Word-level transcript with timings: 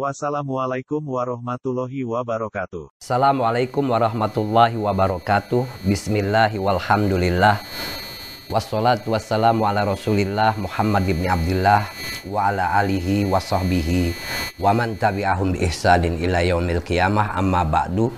Wassalamualaikum 0.00 1.04
warahmatullahi 1.04 2.08
wabarakatuh. 2.08 2.88
Assalamualaikum 3.04 3.84
warahmatullahi 3.84 4.80
wabarakatuh. 4.80 5.68
Bismillahi 5.84 6.56
walhamdulillah. 6.56 7.60
Wassalatu 8.48 9.12
wassalamu 9.12 9.68
ala 9.68 9.84
rasulillah 9.84 10.56
Muhammad 10.56 11.04
ibn 11.04 11.28
Abdullah 11.28 11.84
wa 12.32 12.48
ala 12.48 12.80
alihi 12.80 13.28
wa 13.28 13.44
sahbihi 13.44 14.16
wa 14.56 14.72
man 14.72 14.96
tabi'ahum 14.96 15.52
bi 15.52 15.68
ihsanin 15.68 16.16
ila 16.16 16.40
yaumil 16.40 16.80
qiyamah 16.80 17.36
amma 17.36 17.60
ba'du 17.68 18.08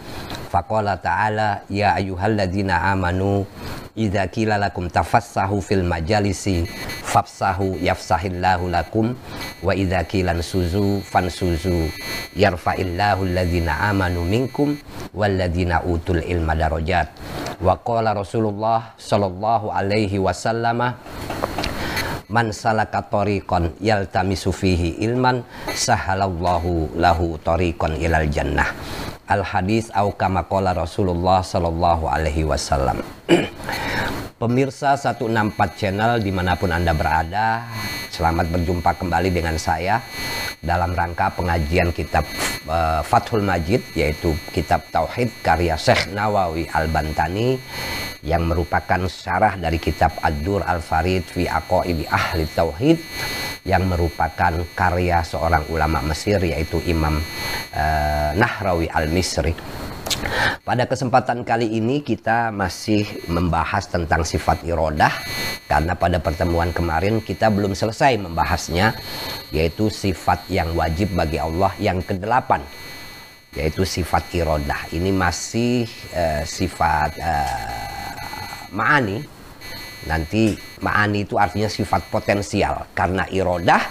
faqala 0.54 0.95
ta'ala 1.02 1.66
ya 1.66 1.98
ayyuhalladzina 1.98 2.95
amanu 2.95 3.42
idza 3.92 4.24
qila 4.32 4.56
lakum 4.56 4.88
tafassahu 4.88 5.60
fil 5.60 5.84
majalisi 5.84 6.64
fafsahu 7.05 7.77
yafsahillahu 7.77 8.73
lakum 8.73 9.12
wa 9.60 9.73
idza 9.77 10.01
qila 10.09 10.32
suzu 10.41 11.05
fansuzu 11.05 11.92
yarfa'illahu 12.32 13.28
alladzina 13.28 13.92
amanu 13.92 14.24
minkum 14.24 14.80
walladzina 15.12 15.84
utul 15.84 16.24
ilma 16.24 16.56
darajat. 16.56 17.12
Wa 17.60 17.77
qala 17.84 18.16
Rasulullah 18.16 18.96
sallallahu 18.96 19.68
alaihi 19.68 20.16
wasallam 20.16 20.96
man 22.32 22.48
salaka 22.48 23.04
tariqan 23.04 23.77
yaltamisu 23.77 24.57
fihi 24.57 25.04
ilman 25.04 25.45
sahalallahu 25.68 26.96
lahu 26.96 27.37
tariqan 27.45 28.01
ilal 28.01 28.24
jannah 28.32 28.73
al 29.26 29.42
hadis 29.46 29.88
au 29.95 30.10
kama 30.15 30.46
qala 30.46 30.74
Rasulullah 30.74 31.42
sallallahu 31.45 32.10
alaihi 32.10 32.46
wasallam. 32.46 33.01
Pemirsa 34.40 34.98
164 34.98 35.79
channel 35.79 36.18
di 36.18 36.34
mana 36.34 36.59
pun 36.59 36.74
Anda 36.74 36.90
berada 36.90 37.62
Selamat 38.13 38.45
berjumpa 38.52 38.93
kembali 39.01 39.32
dengan 39.32 39.57
saya 39.57 39.96
Dalam 40.60 40.93
rangka 40.93 41.32
pengajian 41.32 41.96
kitab 41.96 42.29
uh, 42.69 43.01
Fathul 43.01 43.41
Majid 43.41 43.80
Yaitu 43.96 44.37
kitab 44.52 44.85
Tauhid 44.93 45.32
karya 45.41 45.80
Syekh 45.80 46.13
Nawawi 46.13 46.69
Al-Bantani 46.69 47.57
Yang 48.21 48.43
merupakan 48.45 49.01
syarah 49.09 49.57
dari 49.57 49.80
kitab 49.80 50.13
Ad-Dur 50.21 50.60
Al-Farid 50.60 51.24
Fi 51.24 51.49
Aqaibi 51.49 52.04
Ahli 52.04 52.45
Tauhid 52.52 53.01
Yang 53.65 53.82
merupakan 53.88 54.60
karya 54.76 55.24
seorang 55.24 55.65
ulama 55.73 56.04
Mesir 56.04 56.37
Yaitu 56.45 56.85
Imam 56.85 57.16
uh, 57.16 58.30
Nahrawi 58.37 58.93
Al-Misri 58.93 59.57
pada 60.63 60.85
kesempatan 60.87 61.43
kali 61.43 61.79
ini 61.79 62.01
kita 62.01 62.55
masih 62.55 63.05
membahas 63.27 63.88
tentang 63.91 64.22
sifat 64.22 64.62
irodah 64.65 65.12
karena 65.66 65.97
pada 65.97 66.21
pertemuan 66.21 66.71
kemarin 66.71 67.25
kita 67.25 67.49
belum 67.49 67.72
selesai 67.72 68.21
membahasnya 68.21 68.94
yaitu 69.53 69.88
sifat 69.88 70.49
yang 70.53 70.72
wajib 70.77 71.12
bagi 71.16 71.41
Allah 71.41 71.72
yang 71.81 72.00
kedelapan 72.04 72.60
yaitu 73.53 73.84
sifat 73.84 74.32
irodah. 74.32 74.88
Ini 74.93 75.12
masih 75.12 75.84
uh, 76.16 76.43
sifat 76.44 77.10
uh, 77.21 78.72
ma'ani. 78.72 79.21
Nanti 80.09 80.56
ma'ani 80.82 81.22
itu 81.22 81.37
artinya 81.37 81.69
sifat 81.69 82.09
potensial. 82.09 82.88
Karena 82.97 83.28
irodah 83.28 83.82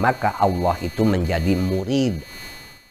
maka 0.00 0.40
Allah 0.40 0.74
itu 0.80 1.04
menjadi 1.04 1.52
murid. 1.52 2.20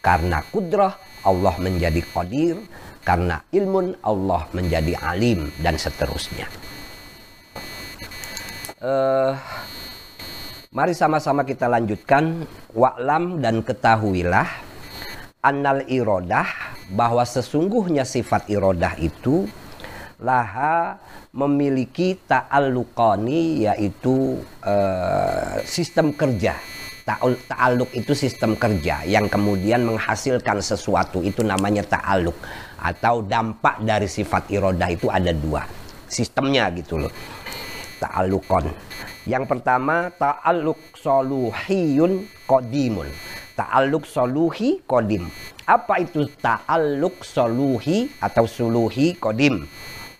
Karena 0.00 0.40
kudrah 0.48 0.96
Allah 1.26 1.54
menjadi 1.60 2.00
qadir 2.00 2.56
karena 3.04 3.40
ilmun 3.50 3.96
Allah 4.04 4.44
menjadi 4.52 4.96
alim 5.00 5.48
dan 5.64 5.80
seterusnya. 5.80 6.46
Uh, 8.80 9.36
mari 10.72 10.96
sama-sama 10.96 11.44
kita 11.44 11.68
lanjutkan. 11.68 12.48
Wa'lam 12.72 13.42
dan 13.42 13.60
ketahuilah 13.66 14.46
annal 15.44 15.84
irodah 15.88 16.46
bahwa 16.92 17.24
sesungguhnya 17.24 18.04
sifat 18.04 18.48
irodah 18.48 18.94
itu 19.00 19.48
laha 20.20 21.00
memiliki 21.32 22.18
ta'alluqani 22.28 23.64
yaitu 23.68 24.40
uh, 24.64 25.60
sistem 25.64 26.12
kerja. 26.12 26.56
Ta'aluk 27.50 27.90
itu 27.90 28.14
sistem 28.14 28.54
kerja 28.54 29.02
yang 29.02 29.26
kemudian 29.26 29.82
menghasilkan 29.82 30.62
sesuatu. 30.62 31.26
Itu 31.26 31.42
namanya 31.42 31.82
ta'aluk 31.82 32.38
atau 32.80 33.20
dampak 33.20 33.84
dari 33.84 34.08
sifat 34.08 34.48
irodah 34.48 34.88
itu 34.88 35.12
ada 35.12 35.30
dua. 35.36 35.62
Sistemnya 36.08 36.72
gitu 36.72 36.96
loh. 36.96 37.12
Ta'alukon 38.00 38.72
yang 39.28 39.44
pertama 39.44 40.08
ta'aluk 40.16 40.96
soluhiyun 40.96 42.24
kodimun 42.48 43.04
ta'aluk 43.52 44.08
soluhi 44.08 44.80
kodim 44.88 45.28
apa 45.68 46.00
itu 46.00 46.24
ta'aluk 46.40 47.20
soluhi 47.20 48.08
atau 48.16 48.48
suluhi 48.48 49.20
kodim 49.20 49.68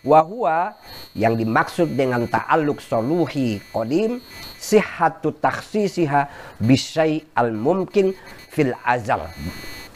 wahua 0.04 0.76
yang 1.16 1.32
dimaksud 1.32 1.96
dengan 1.96 2.28
ta'aluk 2.28 2.84
soluhi 2.84 3.64
kodim 3.72 4.20
sihatu 4.60 5.32
taksisiha 5.40 6.28
bisai 6.60 7.24
al 7.32 7.56
mumkin 7.56 8.12
fil 8.52 8.76
azal 8.84 9.26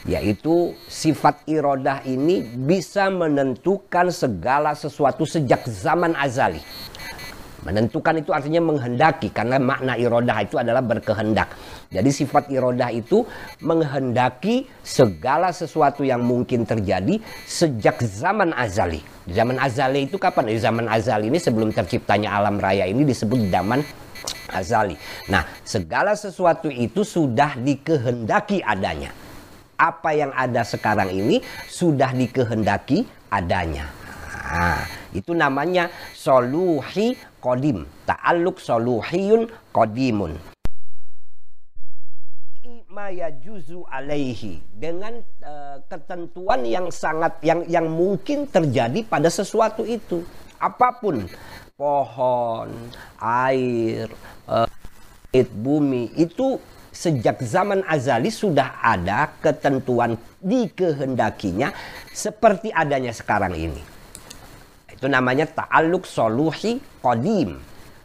yaitu 0.05 0.77
sifat 0.85 1.49
irodah 1.49 2.05
ini 2.05 2.45
bisa 2.45 3.09
menentukan 3.09 4.13
segala 4.13 4.77
sesuatu 4.77 5.25
sejak 5.25 5.65
zaman 5.65 6.13
azali. 6.13 6.61
Menentukan 7.65 8.21
itu 8.21 8.29
artinya 8.29 8.61
menghendaki 8.61 9.33
karena 9.33 9.57
makna 9.57 9.97
irodah 9.97 10.37
itu 10.45 10.61
adalah 10.61 10.85
berkehendak. 10.85 11.57
Jadi 11.89 12.13
sifat 12.13 12.53
irodah 12.53 12.93
itu 12.93 13.25
menghendaki 13.65 14.69
segala 14.85 15.49
sesuatu 15.49 16.05
yang 16.05 16.21
mungkin 16.21 16.69
terjadi 16.69 17.17
sejak 17.49 18.05
zaman 18.05 18.53
azali. 18.53 19.01
Zaman 19.33 19.57
azali 19.57 20.05
itu 20.05 20.21
kapan? 20.21 20.53
Di 20.53 20.61
zaman 20.61 20.93
azali 20.93 21.33
ini 21.33 21.41
sebelum 21.41 21.73
terciptanya 21.73 22.37
alam 22.37 22.61
raya 22.61 22.85
ini 22.85 23.01
disebut 23.01 23.49
zaman 23.49 23.81
azali. 24.53 25.01
Nah, 25.33 25.49
segala 25.65 26.13
sesuatu 26.13 26.69
itu 26.69 27.01
sudah 27.01 27.57
dikehendaki 27.57 28.61
adanya 28.61 29.24
apa 29.79 30.15
yang 30.15 30.31
ada 30.35 30.63
sekarang 30.63 31.11
ini 31.11 31.43
sudah 31.67 32.15
dikehendaki 32.15 33.07
adanya. 33.31 33.91
Nah, 34.45 34.87
itu 35.11 35.35
namanya 35.35 35.91
soluhi 36.15 37.19
kodim. 37.43 37.89
Ta'aluk 38.07 38.63
soluhiyun 38.63 39.51
kodimun. 39.75 40.39
Maya 42.95 43.27
juzu 43.43 43.83
alaihi 43.91 44.63
dengan 44.71 45.19
uh, 45.43 45.83
ketentuan 45.91 46.63
yang 46.63 46.95
sangat 46.95 47.35
yang 47.43 47.67
yang 47.67 47.91
mungkin 47.91 48.47
terjadi 48.47 49.03
pada 49.11 49.27
sesuatu 49.27 49.83
itu 49.83 50.23
apa 50.63 50.95
pun 51.03 51.27
pohon 51.75 52.71
air 53.19 54.07
uh, 54.47 54.71
bumi 55.43 56.15
itu 56.15 56.63
sejak 56.95 57.43
zaman 57.43 57.83
azali 57.91 58.31
sudah 58.31 58.79
ada 58.79 59.35
ketentuan 59.43 60.15
dikehendakinya 60.39 61.75
seperti 62.15 62.71
adanya 62.71 63.11
sekarang 63.11 63.59
ini. 63.59 63.83
Itu 64.95 65.11
namanya 65.11 65.51
ta'aluk 65.51 66.07
soluhi 66.07 66.79
kodim. 67.03 67.59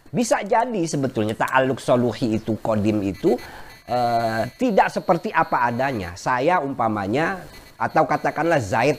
Bisa 0.10 0.42
jadi 0.42 0.81
sebetulnya 0.90 1.38
ta'aluk 1.38 1.78
soluhi 1.78 2.42
itu 2.42 2.58
kodim 2.66 3.06
itu 3.06 3.38
uh, 3.86 4.44
tidak 4.58 4.90
seperti 4.90 5.30
apa 5.30 5.69
adanya. 5.69 6.18
Saya 6.18 6.58
umpamanya 6.58 7.46
atau 7.78 8.10
katakanlah 8.10 8.58
Zaid. 8.58 8.98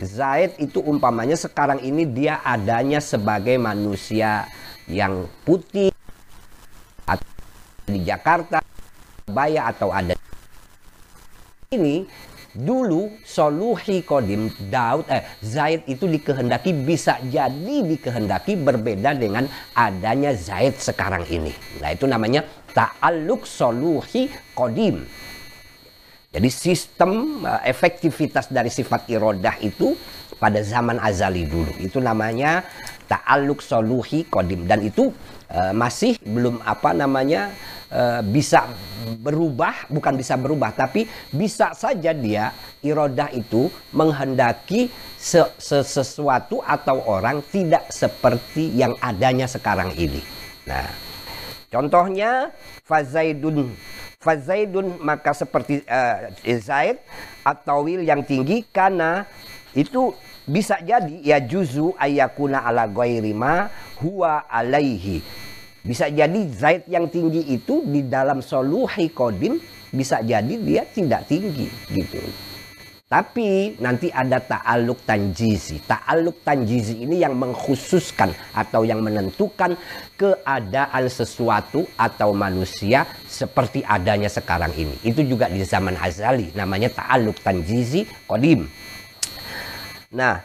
Zaid 0.00 0.56
itu 0.56 0.80
umpamanya 0.80 1.36
sekarang 1.36 1.84
ini 1.84 2.08
dia 2.08 2.40
adanya 2.40 3.04
sebagai 3.04 3.60
manusia 3.60 4.48
yang 4.88 5.28
putih 5.44 5.92
di 7.88 8.04
Jakarta 8.04 8.60
Baya 9.28 9.68
atau 9.70 9.92
ada 9.92 10.16
ini 11.68 12.08
dulu 12.56 13.12
soluhi 13.28 14.00
kodim 14.00 14.48
Daud 14.72 15.04
eh 15.12 15.20
Zaid 15.44 15.84
itu 15.84 16.08
dikehendaki 16.08 16.72
bisa 16.72 17.20
jadi 17.28 17.84
dikehendaki 17.84 18.56
berbeda 18.56 19.12
dengan 19.12 19.44
adanya 19.76 20.32
Zaid 20.32 20.80
sekarang 20.80 21.28
ini. 21.28 21.52
Nah 21.84 21.92
itu 21.92 22.08
namanya 22.08 22.48
ta'aluk 22.72 23.44
soluhi 23.44 24.32
kodim. 24.56 25.04
Jadi 26.28 26.48
sistem 26.52 27.44
uh, 27.44 27.60
efektivitas 27.64 28.52
dari 28.52 28.68
sifat 28.68 29.08
irodah 29.08 29.56
itu 29.64 29.96
pada 30.36 30.60
zaman 30.62 31.00
azali 31.02 31.48
dulu 31.48 31.72
itu 31.82 31.98
namanya 31.98 32.62
ta'aluk 33.10 33.64
soluhi 33.64 34.28
kodim 34.28 34.68
dan 34.68 34.84
itu 34.84 35.10
uh, 35.52 35.72
masih 35.72 36.16
belum 36.24 36.60
apa 36.64 36.92
namanya 36.92 37.52
uh, 37.92 38.20
bisa 38.24 38.68
berubah 39.20 39.88
bukan 39.88 40.14
bisa 40.16 40.36
berubah 40.36 40.72
tapi 40.76 41.08
bisa 41.32 41.72
saja 41.72 42.12
dia 42.12 42.52
irodah 42.84 43.32
itu 43.32 43.72
menghendaki 43.92 44.92
se 45.18 45.42
-se 45.58 45.82
sesuatu 45.82 46.60
atau 46.62 47.02
orang 47.08 47.42
tidak 47.50 47.88
seperti 47.90 48.70
yang 48.76 48.94
adanya 49.02 49.48
sekarang 49.50 49.90
ini. 49.98 50.22
Nah, 50.68 50.86
contohnya 51.72 52.52
fazaidun 52.86 53.72
fazaidun 54.18 54.98
maka 55.00 55.32
seperti 55.32 55.82
uh, 55.86 56.28
Zaid 56.58 56.98
atau 57.46 57.86
wil 57.86 58.02
yang 58.02 58.20
tinggi 58.26 58.66
karena 58.68 59.24
itu 59.72 60.12
bisa 60.48 60.80
jadi 60.80 61.20
ya 61.20 61.38
juzu 61.44 61.92
ayakuna 62.00 62.64
ala 62.64 62.88
ghairi 62.88 63.36
ma 63.36 63.68
huwa 64.00 64.48
alaihi. 64.48 65.20
Bisa 65.84 66.08
jadi 66.08 66.48
Zaid 66.50 66.88
yang 66.88 67.06
tinggi 67.06 67.52
itu 67.52 67.84
di 67.84 68.08
dalam 68.08 68.40
soluhi 68.40 69.12
kodim 69.12 69.60
bisa 69.92 70.20
jadi 70.24 70.54
dia 70.58 70.82
tidak 70.88 71.28
tinggi 71.28 71.68
gitu. 71.92 72.20
Tapi 73.08 73.80
nanti 73.80 74.12
ada 74.12 74.36
ta'aluk 74.36 75.00
tanjizi. 75.08 75.80
Ta'aluk 75.80 76.44
tanjizi 76.44 77.08
ini 77.08 77.24
yang 77.24 77.40
mengkhususkan 77.40 78.28
atau 78.52 78.84
yang 78.84 79.00
menentukan 79.00 79.80
keadaan 80.12 81.08
sesuatu 81.08 81.88
atau 81.96 82.36
manusia 82.36 83.08
seperti 83.24 83.80
adanya 83.80 84.28
sekarang 84.28 84.76
ini. 84.76 84.92
Itu 85.00 85.24
juga 85.24 85.48
di 85.48 85.64
zaman 85.64 85.96
azali 85.96 86.52
namanya 86.52 86.92
ta'aluk 86.92 87.40
tanjizi 87.40 88.04
kodim. 88.28 88.68
Nah, 90.08 90.40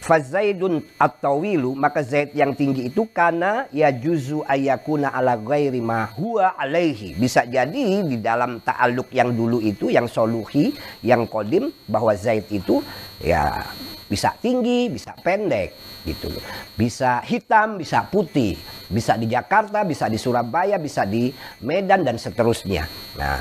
Fazaidun 0.00 0.80
at-tawilu 0.96 1.76
maka 1.76 2.00
Zaid 2.00 2.32
yang 2.32 2.56
tinggi 2.56 2.88
itu 2.88 3.04
karena 3.12 3.68
ya 3.68 3.92
juzu 3.92 4.40
ayakuna 4.48 5.12
ala 5.12 5.36
ghairi 5.36 5.78
ma 5.78 6.08
alaihi. 6.56 7.14
Bisa 7.20 7.44
jadi 7.44 8.00
di 8.00 8.16
dalam 8.18 8.64
ta'aluk 8.64 9.12
yang 9.12 9.36
dulu 9.36 9.60
itu 9.60 9.92
yang 9.92 10.08
soluhi, 10.08 10.72
yang 11.04 11.28
kodim 11.28 11.68
bahwa 11.84 12.16
Zaid 12.16 12.48
itu 12.48 12.80
ya 13.20 13.62
bisa 14.10 14.34
tinggi, 14.40 14.90
bisa 14.90 15.14
pendek 15.20 15.76
gitu 16.02 16.32
loh. 16.32 16.42
Bisa 16.74 17.20
hitam, 17.22 17.76
bisa 17.78 18.02
putih. 18.08 18.58
Bisa 18.90 19.14
di 19.14 19.30
Jakarta, 19.30 19.86
bisa 19.86 20.10
di 20.10 20.18
Surabaya, 20.18 20.80
bisa 20.80 21.06
di 21.06 21.30
Medan 21.62 22.02
dan 22.02 22.18
seterusnya. 22.18 22.88
Nah, 23.14 23.38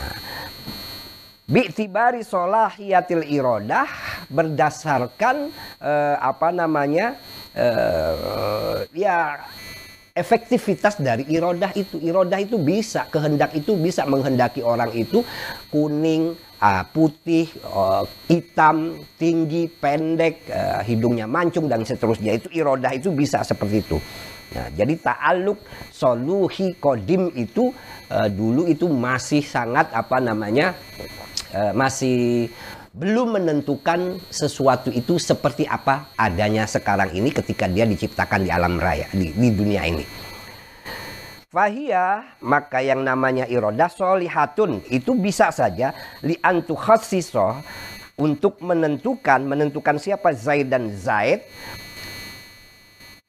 Bi'tibari 1.49 2.21
solahiyatil 2.21 3.25
irodah 3.25 3.89
berdasarkan 4.29 5.49
uh, 5.81 6.15
apa 6.21 6.53
namanya 6.53 7.17
uh, 7.57 8.85
ya 8.93 9.49
efektivitas 10.13 11.01
dari 11.01 11.25
irodah 11.25 11.73
itu. 11.73 11.97
Irodah 11.97 12.37
itu 12.37 12.61
bisa, 12.61 13.09
kehendak 13.09 13.57
itu 13.57 13.73
bisa 13.73 14.05
menghendaki 14.05 14.61
orang 14.61 14.93
itu 14.93 15.25
kuning, 15.73 16.37
uh, 16.61 16.85
putih, 16.93 17.49
uh, 17.65 18.05
hitam, 18.29 19.01
tinggi, 19.17 19.65
pendek, 19.73 20.45
uh, 20.53 20.85
hidungnya 20.85 21.25
mancung 21.25 21.65
dan 21.65 21.81
seterusnya. 21.81 22.37
Itu 22.37 22.53
irodah 22.53 22.93
itu 22.93 23.09
bisa 23.09 23.41
seperti 23.41 23.81
itu. 23.81 23.97
Nah, 24.49 24.69
jadi 24.73 24.97
ta'aluk 24.97 25.61
soluhi 25.93 26.77
kodim 26.77 27.33
itu 27.37 27.73
uh, 28.09 28.29
dulu 28.29 28.65
itu 28.65 28.85
masih 28.85 29.45
sangat 29.45 29.93
apa 29.93 30.17
namanya 30.17 30.73
uh, 31.53 31.73
masih 31.73 32.49
belum 32.89 33.37
menentukan 33.37 34.17
sesuatu 34.33 34.89
itu 34.89 35.21
seperti 35.21 35.69
apa 35.69 36.09
adanya 36.17 36.65
sekarang 36.65 37.13
ini 37.13 37.29
ketika 37.29 37.69
dia 37.69 37.85
diciptakan 37.85 38.43
di 38.43 38.49
alam 38.49 38.81
raya 38.81 39.05
di, 39.13 39.29
di 39.29 39.49
dunia 39.53 39.85
ini. 39.85 40.05
Fahia 41.49 42.37
maka 42.45 42.77
yang 42.77 43.01
namanya 43.01 43.49
irodah 43.49 43.89
solihatun 43.89 44.85
itu 44.93 45.17
bisa 45.17 45.49
saja 45.49 45.97
li 46.21 46.37
antu 46.45 46.77
untuk 48.19 48.61
menentukan 48.61 49.47
menentukan 49.47 49.97
siapa 49.97 50.35
Zaid 50.35 50.69
dan 50.69 50.93
Zaid 50.93 51.41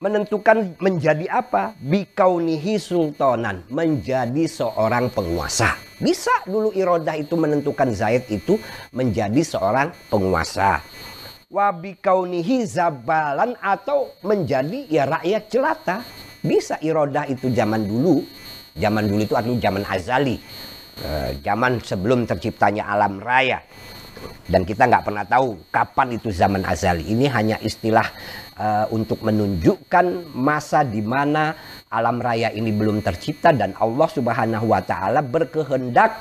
menentukan 0.01 0.81
menjadi 0.81 1.29
apa? 1.29 1.77
Bikaunihi 1.77 2.81
sultanan, 2.81 3.69
menjadi 3.69 4.49
seorang 4.49 5.13
penguasa. 5.13 5.77
Bisa 6.01 6.33
dulu 6.49 6.73
Irodah 6.73 7.21
itu 7.21 7.37
menentukan 7.37 7.93
Zaid 7.93 8.25
itu 8.33 8.57
menjadi 8.97 9.45
seorang 9.45 9.93
penguasa. 10.09 10.81
Wabikaunihi 11.53 12.65
zabalan 12.65 13.53
atau 13.61 14.09
menjadi 14.25 14.89
ya 14.89 15.05
rakyat 15.05 15.43
jelata. 15.53 16.01
Bisa 16.41 16.81
Irodah 16.81 17.29
itu 17.29 17.53
zaman 17.53 17.85
dulu. 17.85 18.25
Zaman 18.81 19.05
dulu 19.05 19.21
itu 19.21 19.37
artinya 19.37 19.61
zaman 19.61 19.85
azali. 19.85 20.41
E, 20.97 21.37
zaman 21.45 21.77
sebelum 21.85 22.25
terciptanya 22.25 22.89
alam 22.89 23.21
raya. 23.21 23.61
Dan 24.47 24.67
kita 24.67 24.87
nggak 24.91 25.05
pernah 25.07 25.25
tahu 25.25 25.71
kapan 25.71 26.19
itu 26.19 26.29
zaman 26.35 26.63
azali. 26.67 27.07
Ini 27.07 27.27
hanya 27.31 27.57
istilah 27.63 28.07
uh, 28.61 28.87
untuk 28.93 29.25
menunjukkan 29.25 30.35
masa 30.37 30.85
di 30.85 31.01
mana 31.01 31.55
alam 31.91 32.23
raya 32.23 32.53
ini 32.53 32.71
belum 32.71 33.03
tercipta 33.03 33.51
dan 33.51 33.75
Allah 33.81 34.09
Subhanahu 34.11 34.71
wa 34.71 34.83
taala 34.85 35.25
berkehendak 35.25 36.21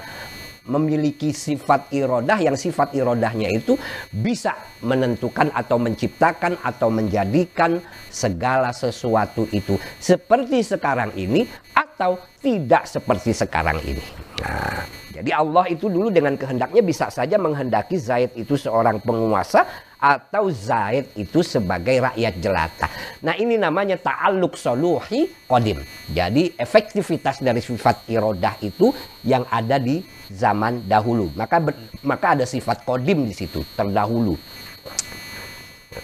memiliki 0.69 1.33
sifat 1.33 1.89
irodah 1.89 2.37
yang 2.37 2.53
sifat 2.53 2.93
irodahnya 2.93 3.49
itu 3.49 3.73
bisa 4.13 4.53
menentukan 4.85 5.49
atau 5.49 5.81
menciptakan 5.81 6.61
atau 6.61 6.93
menjadikan 6.93 7.81
segala 8.13 8.69
sesuatu 8.69 9.49
itu 9.49 9.81
seperti 9.97 10.61
sekarang 10.61 11.09
ini 11.17 11.49
atau 11.73 12.21
tidak 12.39 12.85
seperti 12.85 13.33
sekarang 13.33 13.81
ini. 13.83 14.05
Nah, 14.39 14.98
jadi 15.09 15.33
Allah 15.33 15.65
itu 15.73 15.89
dulu 15.89 16.13
dengan 16.13 16.37
kehendaknya 16.37 16.85
bisa 16.85 17.09
saja 17.09 17.41
menghendaki 17.41 17.97
Zaid 17.97 18.37
itu 18.37 18.53
seorang 18.53 19.01
penguasa 19.01 19.65
atau 19.97 20.53
Zaid 20.53 21.11
itu 21.17 21.41
sebagai 21.41 21.97
rakyat 21.97 22.33
jelata. 22.37 22.87
Nah 23.25 23.33
ini 23.33 23.57
namanya 23.57 23.97
ta'aluk 23.97 24.53
soluhi 24.53 25.27
kodim. 25.49 25.81
Jadi 26.13 26.53
efektivitas 26.55 27.41
dari 27.41 27.59
sifat 27.59 28.05
irodah 28.05 28.53
itu 28.61 28.93
yang 29.25 29.43
ada 29.49 29.81
di 29.81 29.99
zaman 30.29 30.85
dahulu. 30.85 31.33
Maka 31.33 31.57
ber, 31.57 31.73
maka 32.05 32.37
ada 32.37 32.45
sifat 32.45 32.85
kodim 32.85 33.25
di 33.25 33.33
situ 33.33 33.65
terdahulu. 33.73 34.37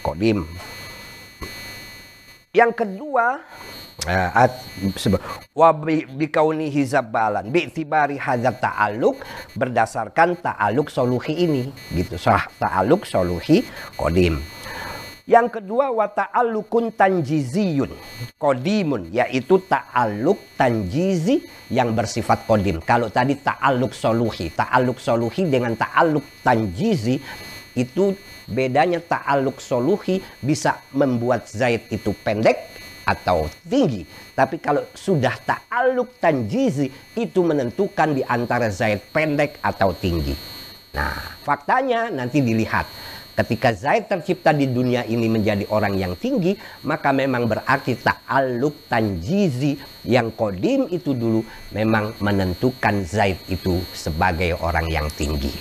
Kodim. 0.02 0.50
Yang 2.52 2.72
kedua 2.74 3.46
Uh, 4.04 4.52
wa 5.56 5.72
bi 5.72 6.28
kaunihi 6.28 6.84
zabalan 6.84 7.48
bi 7.48 7.72
tibari 7.72 8.20
hadzat 8.20 8.60
ta'alluq 8.60 9.18
berdasarkan 9.56 10.36
ta'alluq 10.44 10.92
soluhi 10.92 11.48
ini 11.48 11.72
gitu 11.96 12.20
sah 12.20 12.44
ta'alluq 12.60 13.08
soluhi 13.08 13.64
qadim. 13.96 14.44
Yang 15.26 15.58
kedua 15.58 15.96
wa 15.96 16.12
ta'alluqun 16.12 16.92
tanjiziyun 16.94 17.90
qadimun 18.36 19.16
yaitu 19.16 19.64
ta'alluq 19.64 20.38
tanjizi 20.60 21.42
yang 21.72 21.96
bersifat 21.96 22.44
qadim. 22.46 22.84
Kalau 22.84 23.08
tadi 23.08 23.40
ta'alluq 23.40 23.96
soluhi 23.96 24.52
ta'alluq 24.54 25.00
soluhi 25.00 25.48
dengan 25.48 25.74
ta'alluq 25.74 26.44
tanjizi 26.44 27.24
itu 27.74 28.14
bedanya 28.46 29.02
ta'alluq 29.02 29.58
soluhi 29.58 30.22
bisa 30.44 30.84
membuat 30.94 31.50
Zaid 31.50 31.90
itu 31.90 32.14
pendek 32.22 32.75
atau 33.06 33.48
tinggi. 33.70 34.04
Tapi 34.34 34.58
kalau 34.60 34.84
sudah 34.92 35.38
ta'aluk 35.38 36.18
tanjizi 36.18 36.90
itu 37.16 37.40
menentukan 37.46 38.18
di 38.18 38.26
antara 38.26 38.68
Zaid 38.74 39.14
pendek 39.14 39.62
atau 39.62 39.94
tinggi. 39.94 40.36
Nah 40.98 41.38
faktanya 41.46 42.10
nanti 42.10 42.42
dilihat. 42.42 42.90
Ketika 43.36 43.76
Zaid 43.76 44.08
tercipta 44.08 44.56
di 44.56 44.64
dunia 44.64 45.04
ini 45.04 45.28
menjadi 45.28 45.68
orang 45.68 46.00
yang 46.00 46.16
tinggi, 46.16 46.56
maka 46.88 47.12
memang 47.12 47.52
berarti 47.52 48.00
ta'aluk 48.00 48.88
tanjizi 48.88 49.76
yang 50.08 50.32
kodim 50.32 50.88
itu 50.88 51.12
dulu 51.12 51.44
memang 51.76 52.16
menentukan 52.24 53.04
Zaid 53.04 53.36
itu 53.52 53.84
sebagai 53.92 54.56
orang 54.56 54.88
yang 54.88 55.12
tinggi. 55.12 55.52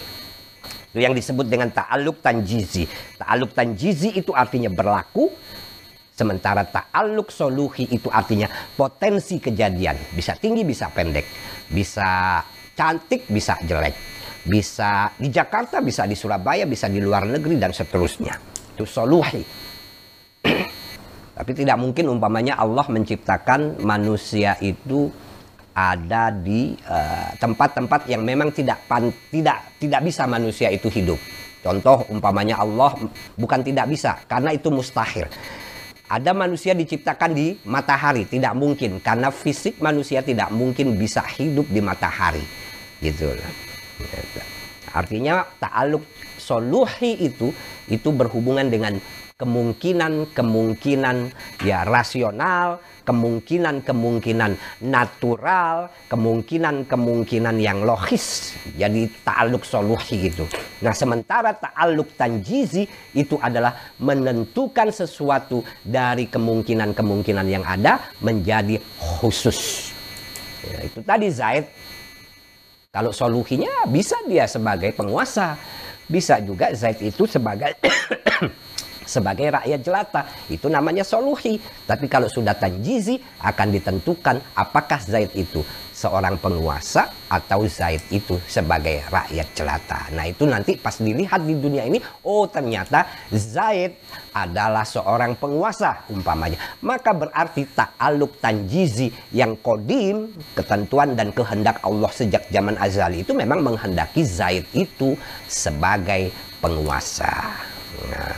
Itu 0.95 1.03
yang 1.03 1.19
disebut 1.19 1.51
dengan 1.51 1.75
ta'aluk 1.75 2.23
tanjizi. 2.23 2.87
Ta'aluk 3.19 3.51
tanjizi 3.51 4.15
itu 4.15 4.31
artinya 4.31 4.71
berlaku 4.71 5.35
Sementara 6.15 6.63
ta'aluk 6.63 7.35
soluhi 7.35 7.91
itu 7.91 8.07
artinya 8.07 8.47
potensi 8.79 9.43
kejadian. 9.43 10.15
Bisa 10.15 10.39
tinggi, 10.39 10.63
bisa 10.63 10.87
pendek. 10.95 11.27
Bisa 11.67 12.39
cantik, 12.79 13.27
bisa 13.27 13.59
jelek. 13.67 13.99
Bisa 14.47 15.11
di 15.19 15.27
Jakarta, 15.35 15.83
bisa 15.83 16.07
di 16.07 16.15
Surabaya, 16.15 16.71
bisa 16.71 16.87
di 16.87 17.03
luar 17.03 17.27
negeri, 17.27 17.59
dan 17.59 17.75
seterusnya. 17.75 18.39
Itu 18.79 18.87
soluhi. 18.87 19.43
Tapi 21.43 21.51
tidak 21.51 21.83
mungkin 21.83 22.07
umpamanya 22.07 22.63
Allah 22.63 22.87
menciptakan 22.87 23.83
manusia 23.83 24.55
itu 24.63 25.11
ada 25.75 26.31
di 26.31 26.79
eh, 26.79 27.31
tempat-tempat 27.43 28.07
uh, 28.07 28.11
yang 28.15 28.23
memang 28.23 28.55
tidak 28.55 28.87
pan, 28.87 29.11
tidak 29.35 29.83
tidak 29.83 30.07
bisa 30.07 30.31
manusia 30.31 30.71
itu 30.71 30.87
hidup. 30.87 31.19
Contoh 31.59 32.07
umpamanya 32.07 32.63
Allah 32.63 32.95
bukan 33.35 33.67
tidak 33.67 33.91
bisa 33.91 34.23
karena 34.31 34.55
itu 34.55 34.71
mustahil 34.71 35.27
Ada 36.05 36.37
manusia 36.37 36.77
diciptakan 36.77 37.33
di 37.33 37.57
matahari, 37.65 38.29
tidak 38.29 38.53
mungkin 38.53 39.01
karena 39.01 39.33
fisik 39.33 39.81
manusia 39.81 40.21
tidak 40.21 40.53
mungkin 40.53 41.01
bisa 41.01 41.25
hidup 41.25 41.65
di 41.73 41.81
matahari. 41.81 42.45
Gitu 43.01 43.33
Artinya 44.93 45.49
ta'aluk 45.59 46.05
soluhi 46.37 47.25
itu 47.25 47.51
itu 47.89 48.09
berhubungan 48.13 48.69
dengan 48.69 49.01
kemungkinan-kemungkinan 49.35 51.17
ya 51.67 51.83
rasional, 51.83 52.79
kemungkinan-kemungkinan 53.03 54.55
natural, 54.87 55.91
kemungkinan-kemungkinan 56.07 57.59
yang 57.59 57.83
logis. 57.83 58.55
Jadi 58.79 59.11
ta'aluk 59.27 59.67
soluhi 59.67 60.31
gitu. 60.31 60.47
Nah, 60.87 60.95
sementara 60.95 61.51
ta'aluk 61.51 62.15
tanjizi 62.15 62.87
itu 63.11 63.35
adalah 63.43 63.75
menentukan 63.99 64.95
sesuatu 64.95 65.67
dari 65.83 66.31
kemungkinan-kemungkinan 66.31 67.47
yang 67.51 67.67
ada 67.67 68.15
menjadi 68.23 68.79
khusus. 69.19 69.91
Ya, 70.63 70.79
itu 70.87 71.03
tadi 71.03 71.27
Zaid. 71.35 71.67
Kalau 72.95 73.11
soluhinya 73.11 73.91
bisa 73.91 74.15
dia 74.31 74.47
sebagai 74.47 74.95
penguasa. 74.95 75.59
Bisa 76.07 76.39
juga 76.39 76.71
Zaid 76.71 77.03
itu 77.03 77.27
sebagai 77.27 77.75
sebagai 79.05 79.55
rakyat 79.55 79.81
jelata. 79.81 80.23
Itu 80.51 80.69
namanya 80.73 81.07
soluhi. 81.07 81.61
Tapi 81.85 82.09
kalau 82.09 82.29
sudah 82.29 82.57
tanjizi 82.57 83.21
akan 83.41 83.69
ditentukan 83.73 84.37
apakah 84.57 85.01
Zaid 85.01 85.33
itu 85.37 85.65
seorang 85.95 86.37
penguasa 86.43 87.07
atau 87.31 87.65
Zaid 87.71 88.03
itu 88.11 88.37
sebagai 88.51 89.07
rakyat 89.09 89.49
jelata. 89.55 90.11
Nah 90.11 90.27
itu 90.27 90.43
nanti 90.45 90.75
pas 90.75 90.99
dilihat 90.99 91.47
di 91.47 91.55
dunia 91.55 91.87
ini, 91.87 92.03
oh 92.27 92.51
ternyata 92.51 93.07
Zaid 93.31 94.03
adalah 94.35 94.83
seorang 94.83 95.39
penguasa 95.39 96.03
umpamanya. 96.11 96.59
Maka 96.83 97.15
berarti 97.15 97.63
ta'aluk 97.71 98.43
tanjizi 98.43 99.15
yang 99.31 99.55
kodim, 99.63 100.35
ketentuan 100.59 101.15
dan 101.15 101.31
kehendak 101.31 101.79
Allah 101.87 102.11
sejak 102.11 102.51
zaman 102.51 102.75
azali 102.83 103.23
itu 103.23 103.31
memang 103.31 103.63
menghendaki 103.63 104.27
Zaid 104.27 104.67
itu 104.75 105.15
sebagai 105.47 106.35
penguasa. 106.59 107.55
Nah, 108.11 108.35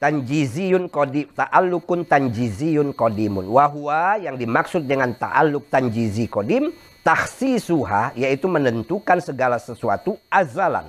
tanjiziyun 0.00 0.88
kodim 0.88 1.28
ta'allukun 1.36 2.08
tanjiziyun 2.08 2.96
kodimun 2.96 3.52
wahwa 3.52 4.16
yang 4.16 4.40
dimaksud 4.40 4.88
dengan 4.88 5.12
ta'alluk 5.12 5.68
tanjizi 5.68 6.24
kodim 6.24 6.72
taksisuha 7.04 8.16
yaitu 8.16 8.48
menentukan 8.48 9.20
segala 9.20 9.60
sesuatu 9.60 10.16
azalan. 10.32 10.88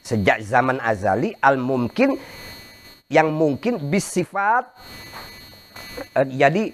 Sejak 0.00 0.40
zaman 0.40 0.80
azali 0.80 1.36
al 1.44 1.60
mungkin 1.60 2.16
yang 3.12 3.28
mungkin 3.28 3.76
bisifat 3.92 4.72
uh, 6.16 6.24
jadi 6.24 6.72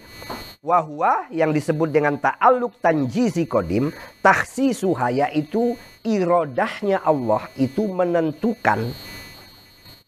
wahwa 0.62 1.26
yang 1.34 1.50
disebut 1.50 1.90
dengan 1.90 2.14
ta'aluk 2.22 2.78
tanjizi 2.78 3.50
kodim 3.50 3.90
taksisuha 4.22 5.10
yaitu 5.26 5.74
irodahnya 6.06 7.02
Allah 7.02 7.50
itu 7.58 7.90
menentukan 7.90 8.94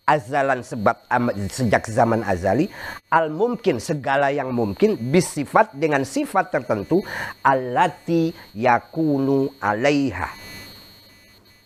azalan 0.09 0.65
sebab 0.65 1.05
sejak 1.53 1.85
zaman 1.85 2.25
azali 2.25 2.73
al 3.13 3.29
mungkin 3.29 3.77
segala 3.77 4.33
yang 4.33 4.57
mungkin 4.57 4.97
bisifat 5.13 5.77
dengan 5.77 6.09
sifat 6.09 6.49
tertentu 6.49 7.05
alati 7.45 8.33
yakunu 8.57 9.53
alaiha. 9.61 10.33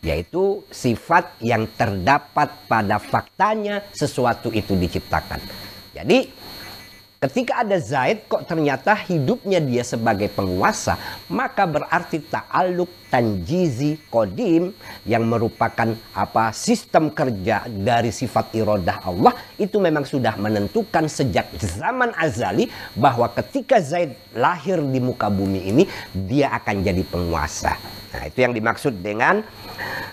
Yaitu 0.03 0.67
sifat 0.67 1.39
yang 1.39 1.71
terdapat 1.79 2.67
pada 2.67 2.99
faktanya 2.99 3.87
sesuatu 3.95 4.51
itu 4.51 4.75
diciptakan. 4.75 5.39
Jadi 5.95 6.42
Ketika 7.23 7.63
ada 7.63 7.79
Zaid 7.79 8.27
kok 8.27 8.43
ternyata 8.51 8.99
hidupnya 8.99 9.63
dia 9.63 9.87
sebagai 9.87 10.27
penguasa, 10.27 10.99
maka 11.31 11.71
berarti 11.71 12.19
ta'aluk 12.19 12.91
tanjizi 13.15 13.95
kodim 14.11 14.75
yang 15.07 15.31
merupakan 15.31 15.95
apa 16.19 16.51
sistem 16.51 17.15
kerja 17.15 17.63
dari 17.71 18.11
sifat 18.11 18.51
irodah 18.59 19.07
Allah 19.07 19.39
itu 19.55 19.79
memang 19.79 20.03
sudah 20.03 20.35
menentukan 20.35 21.07
sejak 21.07 21.47
zaman 21.63 22.11
azali 22.19 22.67
bahwa 22.99 23.31
ketika 23.31 23.79
Zaid 23.79 24.19
lahir 24.35 24.83
di 24.83 24.99
muka 24.99 25.31
bumi 25.31 25.71
ini 25.71 25.87
dia 26.11 26.51
akan 26.59 26.83
jadi 26.83 27.07
penguasa. 27.07 28.02
Nah, 28.13 28.29
itu 28.29 28.39
yang 28.45 28.53
dimaksud 28.53 29.01
dengan 29.01 29.41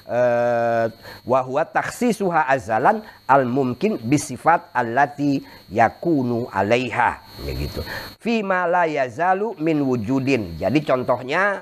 uh, 0.07 0.85
wahwa 1.27 1.67
taksisuha 1.67 2.47
azalan 2.47 3.03
al 3.27 3.43
mungkin 3.43 3.99
bisifat 3.99 4.71
allati 4.71 5.43
yakunu 5.67 6.47
alaiha 6.47 7.19
ya 7.43 7.51
gitu. 7.59 7.83
Fima 8.23 8.63
la 8.63 8.87
yazalu 8.87 9.59
min 9.59 9.83
wujudin. 9.83 10.55
Jadi 10.55 10.79
contohnya 10.87 11.59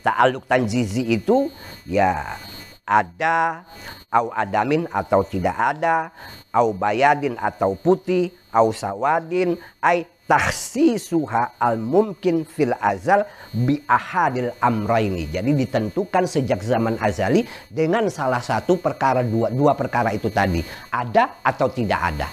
ta'aluk 0.00 0.48
tanjizi 0.48 1.12
itu 1.12 1.52
ya 1.84 2.40
ada 2.88 3.68
au 4.10 4.32
adamin 4.34 4.88
atau 4.90 5.20
tidak 5.22 5.56
ada 5.56 6.10
au 6.52 6.74
bayadin 6.74 7.38
atau 7.38 7.78
putih 7.78 8.32
au 8.52 8.74
sawadin 8.74 9.56
ai 9.80 10.04
taksisuha 10.32 11.60
al 11.60 11.76
mungkin 11.76 12.48
fil 12.48 12.72
azal 12.80 13.28
bi 13.52 13.76
ahadil 13.84 14.48
amraini. 14.64 15.28
Jadi 15.28 15.52
ditentukan 15.52 16.24
sejak 16.24 16.64
zaman 16.64 16.96
azali 16.96 17.44
dengan 17.68 18.08
salah 18.08 18.40
satu 18.40 18.80
perkara 18.80 19.20
dua 19.20 19.52
dua 19.52 19.76
perkara 19.76 20.08
itu 20.16 20.32
tadi, 20.32 20.64
ada 20.88 21.44
atau 21.44 21.68
tidak 21.68 22.00
ada. 22.00 22.28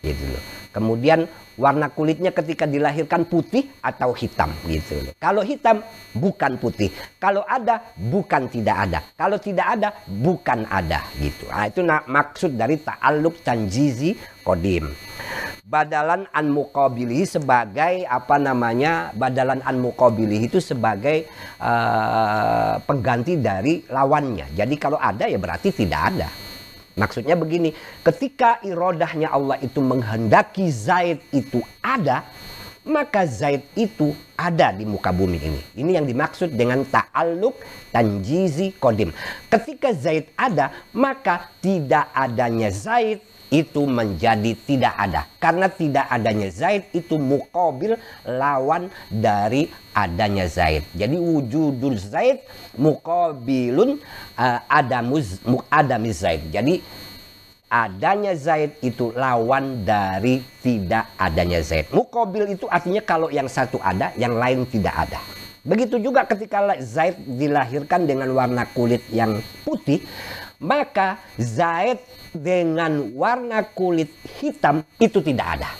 Gitu 0.00 0.24
loh. 0.32 0.44
Kemudian 0.72 1.28
warna 1.60 1.92
kulitnya 1.92 2.32
ketika 2.32 2.64
dilahirkan 2.64 3.28
putih 3.28 3.68
atau 3.84 4.16
hitam 4.16 4.48
gitu 4.64 4.96
loh. 4.96 5.12
Kalau 5.20 5.44
hitam 5.44 5.84
bukan 6.16 6.56
putih, 6.56 6.88
kalau 7.20 7.44
ada 7.44 7.92
bukan 8.00 8.48
tidak 8.48 8.88
ada, 8.88 8.98
kalau 9.12 9.36
tidak 9.36 9.66
ada 9.76 9.92
bukan 10.08 10.64
ada 10.72 11.04
gitu. 11.20 11.44
Nah, 11.52 11.68
itu 11.68 11.84
maksud 11.84 12.56
dari 12.56 12.80
ta'aluk 12.80 13.44
tanjizi 13.44 14.16
kodim 14.40 14.88
badalan 15.64 16.24
an 16.32 16.46
muqabilihi 16.48 17.24
sebagai 17.28 18.04
apa 18.08 18.36
namanya 18.40 19.12
badalan 19.12 19.60
an 19.64 19.76
muqabilihi 19.80 20.48
itu 20.48 20.58
sebagai 20.62 21.28
uh, 21.60 22.80
pengganti 22.84 23.36
dari 23.36 23.84
lawannya. 23.88 24.52
Jadi 24.56 24.74
kalau 24.80 24.96
ada 24.96 25.28
ya 25.28 25.36
berarti 25.36 25.72
tidak 25.72 26.02
ada. 26.14 26.28
Maksudnya 26.98 27.38
begini, 27.38 27.72
ketika 28.04 28.60
irodahnya 28.66 29.30
Allah 29.30 29.56
itu 29.62 29.80
menghendaki 29.80 30.68
Zaid 30.68 31.22
itu 31.32 31.62
ada, 31.80 32.26
maka 32.84 33.24
Zaid 33.24 33.64
itu 33.78 34.12
ada 34.36 34.74
di 34.74 34.84
muka 34.84 35.14
bumi 35.14 35.38
ini. 35.38 35.60
Ini 35.80 36.02
yang 36.02 36.06
dimaksud 36.08 36.52
dengan 36.52 36.82
ta'aluk 36.84 37.56
tanjizi 37.94 38.74
kodim. 38.76 39.14
Ketika 39.48 39.94
Zaid 39.94 40.34
ada, 40.34 40.74
maka 40.92 41.48
tidak 41.62 42.10
adanya 42.12 42.68
Zaid 42.74 43.22
itu 43.50 43.82
menjadi 43.84 44.54
tidak 44.64 44.94
ada. 44.94 45.26
Karena 45.42 45.66
tidak 45.66 46.06
adanya 46.06 46.48
Zaid 46.48 46.88
itu 46.94 47.18
mukobil 47.18 47.98
lawan 48.24 48.88
dari 49.10 49.66
adanya 49.92 50.46
Zaid. 50.46 50.86
Jadi 50.94 51.18
wujudul 51.18 51.98
Zaid 51.98 52.46
mukobilun 52.78 53.98
uh, 54.38 54.58
adamuz 54.70 55.42
adamiz 55.68 56.22
Zaid. 56.22 56.48
Jadi 56.54 56.78
adanya 57.70 58.34
Zaid 58.38 58.78
itu 58.82 59.14
lawan 59.14 59.86
dari 59.86 60.42
tidak 60.62 61.14
adanya 61.18 61.62
Zaid. 61.62 61.90
Mukobil 61.94 62.54
itu 62.54 62.66
artinya 62.70 63.02
kalau 63.02 63.30
yang 63.30 63.46
satu 63.46 63.78
ada, 63.82 64.14
yang 64.18 64.34
lain 64.38 64.66
tidak 64.66 65.10
ada. 65.10 65.22
Begitu 65.60 66.00
juga 66.00 66.24
ketika 66.24 66.64
Zaid 66.80 67.20
dilahirkan 67.20 68.08
dengan 68.08 68.32
warna 68.32 68.64
kulit 68.72 69.04
yang 69.12 69.44
putih, 69.60 70.00
maka 70.60 71.16
Zaid 71.40 71.98
dengan 72.36 73.16
warna 73.16 73.64
kulit 73.64 74.12
hitam 74.38 74.84
itu 75.00 75.18
tidak 75.24 75.58
ada. 75.58 75.70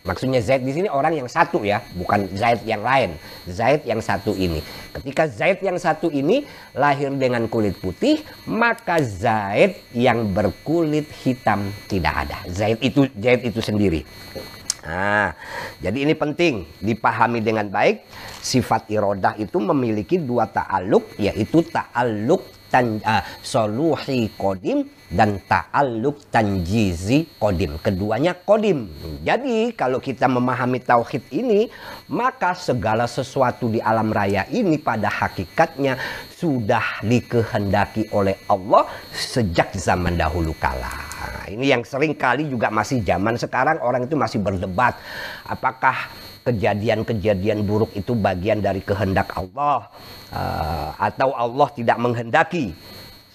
Maksudnya 0.00 0.40
Zaid 0.40 0.64
di 0.64 0.72
sini 0.72 0.88
orang 0.88 1.12
yang 1.12 1.28
satu 1.28 1.60
ya, 1.60 1.84
bukan 1.92 2.24
Zaid 2.32 2.64
yang 2.64 2.80
lain. 2.80 3.20
Zaid 3.44 3.84
yang 3.84 4.00
satu 4.00 4.32
ini. 4.32 4.64
Ketika 4.96 5.28
Zaid 5.28 5.60
yang 5.60 5.76
satu 5.76 6.08
ini 6.08 6.48
lahir 6.72 7.12
dengan 7.12 7.44
kulit 7.52 7.76
putih, 7.76 8.24
maka 8.48 9.04
Zaid 9.04 9.76
yang 9.92 10.32
berkulit 10.32 11.04
hitam 11.20 11.68
tidak 11.84 12.24
ada. 12.24 12.38
Zaid 12.48 12.80
itu 12.80 13.12
Zaid 13.12 13.44
itu 13.44 13.60
sendiri. 13.60 14.00
Nah, 14.80 15.36
jadi 15.84 16.08
ini 16.08 16.16
penting 16.16 16.64
dipahami 16.80 17.44
dengan 17.44 17.68
baik. 17.68 18.00
Sifat 18.40 18.88
irodah 18.88 19.36
itu 19.36 19.60
memiliki 19.60 20.16
dua 20.16 20.48
ta'aluk, 20.48 21.20
yaitu 21.20 21.60
ta'aluk 21.60 22.59
tan 22.70 23.02
uh, 23.02 23.22
soluhi 23.42 24.30
kodim 24.38 24.86
dan 25.10 25.42
ta'alluq 25.42 26.30
tanjizi 26.30 27.26
kodim. 27.36 27.76
Keduanya 27.82 28.38
kodim. 28.46 28.86
Jadi 29.26 29.74
kalau 29.74 29.98
kita 29.98 30.30
memahami 30.30 30.78
tauhid 30.78 31.26
ini, 31.34 31.66
maka 32.06 32.54
segala 32.54 33.10
sesuatu 33.10 33.66
di 33.66 33.82
alam 33.82 34.14
raya 34.14 34.46
ini 34.54 34.78
pada 34.78 35.10
hakikatnya 35.10 35.98
sudah 36.30 37.02
dikehendaki 37.02 38.08
oleh 38.14 38.38
Allah 38.46 38.86
sejak 39.10 39.74
zaman 39.74 40.14
dahulu 40.16 40.54
kala. 40.56 41.10
Ini 41.50 41.74
yang 41.76 41.82
sering 41.82 42.14
kali 42.14 42.46
juga 42.46 42.70
masih 42.70 43.02
zaman 43.02 43.34
sekarang 43.34 43.82
orang 43.82 44.06
itu 44.06 44.14
masih 44.14 44.38
berdebat 44.38 44.94
apakah 45.42 46.08
kejadian-kejadian 46.46 47.64
buruk 47.68 47.92
itu 47.96 48.12
bagian 48.16 48.64
dari 48.64 48.80
kehendak 48.80 49.28
Allah. 49.36 49.88
Uh, 50.30 50.94
atau 50.94 51.34
Allah 51.34 51.68
tidak 51.74 51.98
menghendaki 51.98 52.70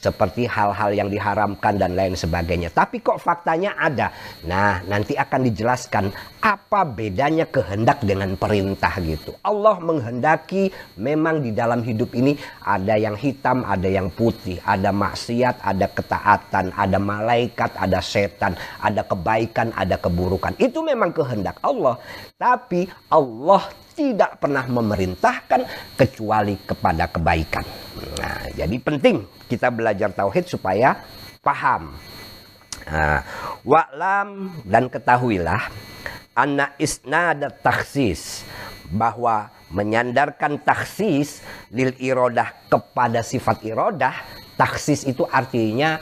seperti 0.06 0.46
hal-hal 0.46 0.94
yang 0.94 1.10
diharamkan 1.10 1.82
dan 1.82 1.98
lain 1.98 2.14
sebagainya. 2.14 2.70
Tapi 2.70 3.02
kok 3.02 3.18
faktanya 3.18 3.74
ada. 3.74 4.14
Nah, 4.46 4.86
nanti 4.86 5.18
akan 5.18 5.42
dijelaskan 5.50 6.06
apa 6.46 6.86
bedanya 6.86 7.50
kehendak 7.50 8.06
dengan 8.06 8.38
perintah 8.38 8.94
gitu. 9.02 9.34
Allah 9.42 9.82
menghendaki 9.82 10.70
memang 11.02 11.42
di 11.42 11.50
dalam 11.50 11.82
hidup 11.82 12.14
ini 12.14 12.38
ada 12.62 12.94
yang 13.02 13.18
hitam, 13.18 13.66
ada 13.66 13.90
yang 13.90 14.14
putih, 14.14 14.62
ada 14.62 14.94
maksiat, 14.94 15.66
ada 15.66 15.90
ketaatan, 15.90 16.70
ada 16.78 16.98
malaikat, 17.02 17.74
ada 17.74 17.98
setan, 17.98 18.54
ada 18.78 19.02
kebaikan, 19.02 19.74
ada 19.74 19.98
keburukan. 19.98 20.54
Itu 20.62 20.86
memang 20.86 21.10
kehendak 21.10 21.58
Allah. 21.66 21.98
Tapi 22.38 22.86
Allah 23.10 23.66
tidak 23.96 24.44
pernah 24.44 24.68
memerintahkan 24.68 25.96
kecuali 25.96 26.60
kepada 26.68 27.08
kebaikan. 27.08 27.85
Nah, 27.96 28.52
jadi 28.56 28.76
penting 28.80 29.24
kita 29.48 29.72
belajar 29.72 30.12
tauhid 30.12 30.46
supaya 30.48 31.00
paham. 31.40 31.96
Nah, 32.86 33.22
wa'lam 33.66 34.62
dan 34.68 34.92
ketahuilah 34.92 35.72
anna 36.36 36.76
isnadat 36.78 37.64
taksis 37.64 38.44
bahwa 38.92 39.50
menyandarkan 39.74 40.62
taksis 40.62 41.42
lil 41.74 41.96
irodah 41.98 42.70
kepada 42.70 43.26
sifat 43.26 43.66
irodah 43.66 44.14
taksis 44.60 45.08
itu 45.08 45.26
artinya 45.26 45.98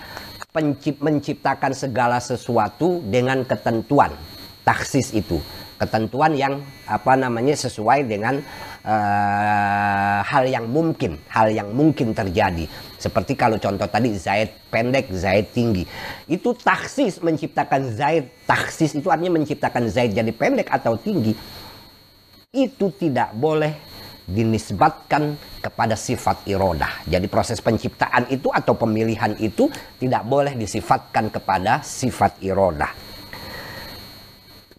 menciptakan 1.00 1.74
segala 1.74 2.20
sesuatu 2.20 3.02
dengan 3.08 3.42
ketentuan 3.48 4.12
taksis 4.68 5.16
itu 5.16 5.40
ketentuan 5.82 6.38
yang 6.38 6.62
apa 6.86 7.18
namanya 7.18 7.58
sesuai 7.58 8.06
dengan 8.06 8.40
uh, 8.84 10.20
hal 10.24 10.44
yang 10.48 10.68
mungkin, 10.68 11.18
hal 11.32 11.50
yang 11.50 11.72
mungkin 11.72 12.12
terjadi. 12.12 12.68
Seperti 13.00 13.36
kalau 13.36 13.60
contoh 13.60 13.88
tadi 13.88 14.16
Zaid 14.16 14.72
pendek, 14.72 15.12
Zaid 15.12 15.52
tinggi. 15.52 15.84
Itu 16.28 16.56
taksis 16.56 17.20
menciptakan 17.20 17.92
Zaid. 17.96 18.32
Taksis 18.48 18.96
itu 18.96 19.08
artinya 19.12 19.40
menciptakan 19.40 19.88
Zaid 19.92 20.16
jadi 20.16 20.32
pendek 20.32 20.72
atau 20.72 20.96
tinggi. 21.00 21.36
Itu 22.54 22.94
tidak 22.94 23.34
boleh 23.34 23.74
dinisbatkan 24.24 25.36
kepada 25.60 26.00
sifat 26.00 26.48
irodah. 26.48 27.04
Jadi 27.04 27.28
proses 27.28 27.60
penciptaan 27.60 28.32
itu 28.32 28.48
atau 28.48 28.72
pemilihan 28.72 29.36
itu 29.44 29.68
tidak 30.00 30.24
boleh 30.24 30.56
disifatkan 30.56 31.28
kepada 31.28 31.84
sifat 31.84 32.40
irodah 32.40 33.13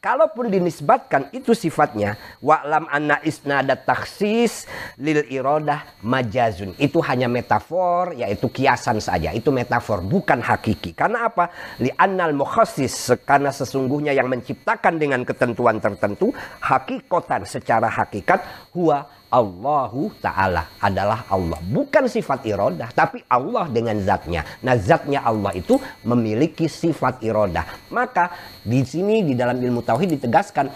kalaupun 0.04 0.52
dinisbatkan 0.52 1.32
itu 1.32 1.56
sifatnya. 1.56 2.20
Wa'lam 2.44 2.84
anna 2.92 3.16
isnada 3.24 3.72
taksis 3.72 4.68
lil 5.00 5.24
irodah 5.32 6.04
majazun. 6.04 6.76
Itu 6.76 7.00
hanya 7.00 7.24
metafor 7.32 8.12
yaitu 8.12 8.52
kiasan 8.52 9.00
saja. 9.00 9.32
Itu 9.32 9.48
metafor 9.48 10.04
bukan 10.04 10.44
hakiki. 10.44 10.92
Karena 10.92 11.32
apa? 11.32 11.48
Li 11.80 11.88
annal 11.96 12.36
mukhasis 12.36 13.16
karena 13.24 13.48
sesungguhnya 13.48 14.12
yang 14.12 14.28
menciptakan 14.28 15.00
dengan 15.00 15.24
ketentuan 15.24 15.80
tertentu 15.80 16.36
hakikotan 16.60 17.48
secara 17.48 17.88
hakikat 17.88 18.44
huwa 18.76 19.08
Allahu 19.32 20.14
Ta'ala 20.22 20.78
adalah 20.78 21.26
Allah. 21.26 21.58
Bukan 21.62 22.06
sifat 22.06 22.46
irodah, 22.46 22.92
tapi 22.94 23.24
Allah 23.26 23.66
dengan 23.72 23.98
zatnya. 24.04 24.44
Nah 24.62 24.78
zatnya 24.78 25.24
Allah 25.24 25.50
itu 25.56 25.80
memiliki 26.06 26.70
sifat 26.70 27.24
irodah. 27.24 27.90
Maka 27.90 28.30
di 28.62 28.84
sini 28.86 29.26
di 29.26 29.34
dalam 29.34 29.58
ilmu 29.58 29.82
tauhid 29.82 30.20
ditegaskan 30.20 30.70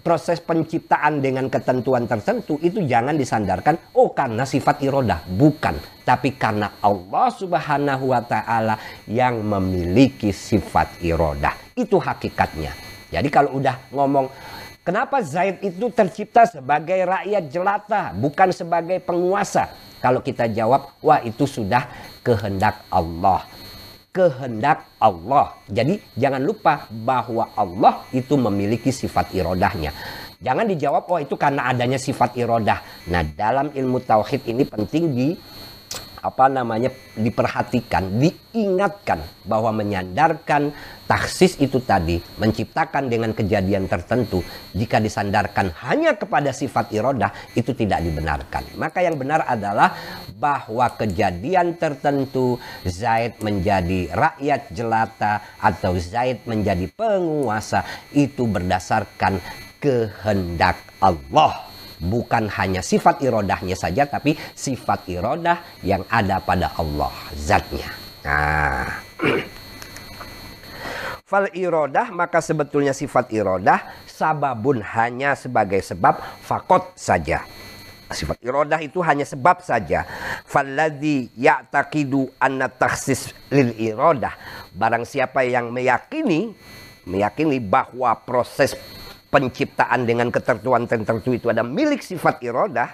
proses 0.00 0.40
penciptaan 0.40 1.20
dengan 1.20 1.52
ketentuan 1.52 2.08
tertentu 2.08 2.56
itu 2.64 2.80
jangan 2.88 3.14
disandarkan 3.18 3.96
oh 3.98 4.16
karena 4.16 4.48
sifat 4.48 4.80
irodah. 4.80 5.26
Bukan. 5.28 6.00
Tapi 6.00 6.34
karena 6.34 6.80
Allah 6.82 7.28
subhanahu 7.30 8.10
wa 8.10 8.22
ta'ala 8.24 9.06
yang 9.06 9.44
memiliki 9.44 10.32
sifat 10.32 11.04
irodah. 11.04 11.52
Itu 11.76 12.00
hakikatnya. 12.00 12.72
Jadi 13.10 13.28
kalau 13.28 13.58
udah 13.58 13.90
ngomong 13.90 14.26
Kenapa 14.90 15.22
Zaid 15.22 15.62
itu 15.62 15.86
tercipta 15.94 16.50
sebagai 16.50 16.98
rakyat 17.06 17.46
jelata, 17.46 18.10
bukan 18.10 18.50
sebagai 18.50 18.98
penguasa? 18.98 19.70
Kalau 20.02 20.18
kita 20.18 20.50
jawab, 20.50 20.98
wah 20.98 21.22
itu 21.22 21.46
sudah 21.46 21.86
kehendak 22.26 22.82
Allah. 22.90 23.46
Kehendak 24.10 24.82
Allah. 24.98 25.54
Jadi 25.70 26.02
jangan 26.18 26.42
lupa 26.42 26.90
bahwa 26.90 27.54
Allah 27.54 28.02
itu 28.10 28.34
memiliki 28.34 28.90
sifat 28.90 29.30
irodahnya. 29.30 29.94
Jangan 30.42 30.66
dijawab, 30.66 31.06
oh 31.06 31.22
itu 31.22 31.38
karena 31.38 31.70
adanya 31.70 31.94
sifat 31.94 32.34
irodah. 32.34 32.82
Nah 33.14 33.22
dalam 33.22 33.70
ilmu 33.70 34.02
tauhid 34.02 34.42
ini 34.50 34.66
penting 34.66 35.14
di 35.14 35.38
apa 36.20 36.52
namanya 36.52 36.92
diperhatikan, 37.16 38.20
diingatkan 38.20 39.24
bahwa 39.48 39.72
menyandarkan 39.72 40.72
taksis 41.08 41.56
itu 41.58 41.80
tadi 41.80 42.20
menciptakan 42.36 43.08
dengan 43.08 43.32
kejadian 43.32 43.88
tertentu 43.88 44.44
jika 44.76 45.00
disandarkan 45.00 45.72
hanya 45.80 46.14
kepada 46.14 46.52
sifat 46.52 46.92
irodah 46.92 47.32
itu 47.56 47.72
tidak 47.72 48.04
dibenarkan. 48.04 48.62
Maka 48.76 49.00
yang 49.00 49.16
benar 49.16 49.48
adalah 49.48 49.96
bahwa 50.36 50.92
kejadian 50.96 51.80
tertentu 51.80 52.60
Zaid 52.84 53.40
menjadi 53.40 54.12
rakyat 54.12 54.70
jelata 54.76 55.40
atau 55.56 55.96
Zaid 55.96 56.44
menjadi 56.44 56.84
penguasa 56.92 57.82
itu 58.12 58.44
berdasarkan 58.44 59.40
kehendak 59.80 60.76
Allah 61.00 61.69
bukan 62.00 62.48
hanya 62.56 62.80
sifat 62.80 63.20
irodahnya 63.20 63.76
saja 63.76 64.08
tapi 64.08 64.34
sifat 64.56 65.04
irodah 65.06 65.60
yang 65.84 66.02
ada 66.08 66.40
pada 66.40 66.72
Allah 66.80 67.12
zatnya. 67.36 67.92
Nah. 68.24 68.88
Fal 71.30 71.46
irodah 71.54 72.10
maka 72.10 72.42
sebetulnya 72.42 72.90
sifat 72.90 73.30
irodah 73.30 74.02
sababun 74.10 74.82
hanya 74.82 75.38
sebagai 75.38 75.78
sebab 75.78 76.18
fakot 76.42 76.90
saja. 76.98 77.46
Sifat 78.10 78.42
irodah 78.42 78.82
itu 78.82 78.98
hanya 79.06 79.22
sebab 79.22 79.62
saja. 79.62 80.02
Falladhi 80.42 81.30
ya'taqidu 81.38 82.34
anna 82.42 82.66
taksis 82.66 83.30
lil 83.54 83.70
irodah. 83.78 84.34
Barang 84.74 85.06
siapa 85.06 85.46
yang 85.46 85.70
meyakini 85.70 86.50
meyakini 87.06 87.62
bahwa 87.62 88.10
proses 88.26 88.74
penciptaan 89.30 90.04
dengan 90.04 90.28
ketentuan 90.28 90.84
tertentu 90.90 91.30
itu 91.30 91.46
ada 91.48 91.62
milik 91.62 92.02
sifat 92.02 92.42
irodah 92.42 92.90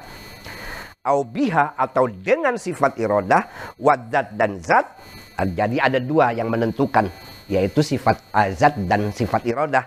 au 1.07 1.23
biha 1.23 1.79
atau 1.79 2.11
dengan 2.11 2.59
sifat 2.59 2.99
irodah 2.99 3.43
wadat 3.79 4.35
dan 4.35 4.59
zat. 4.59 4.87
Jadi 5.39 5.79
ada 5.79 6.03
dua 6.03 6.35
yang 6.35 6.51
menentukan 6.51 7.07
yaitu 7.47 7.81
sifat 7.81 8.19
azat 8.35 8.75
dan 8.91 9.15
sifat 9.15 9.47
irodah. 9.47 9.87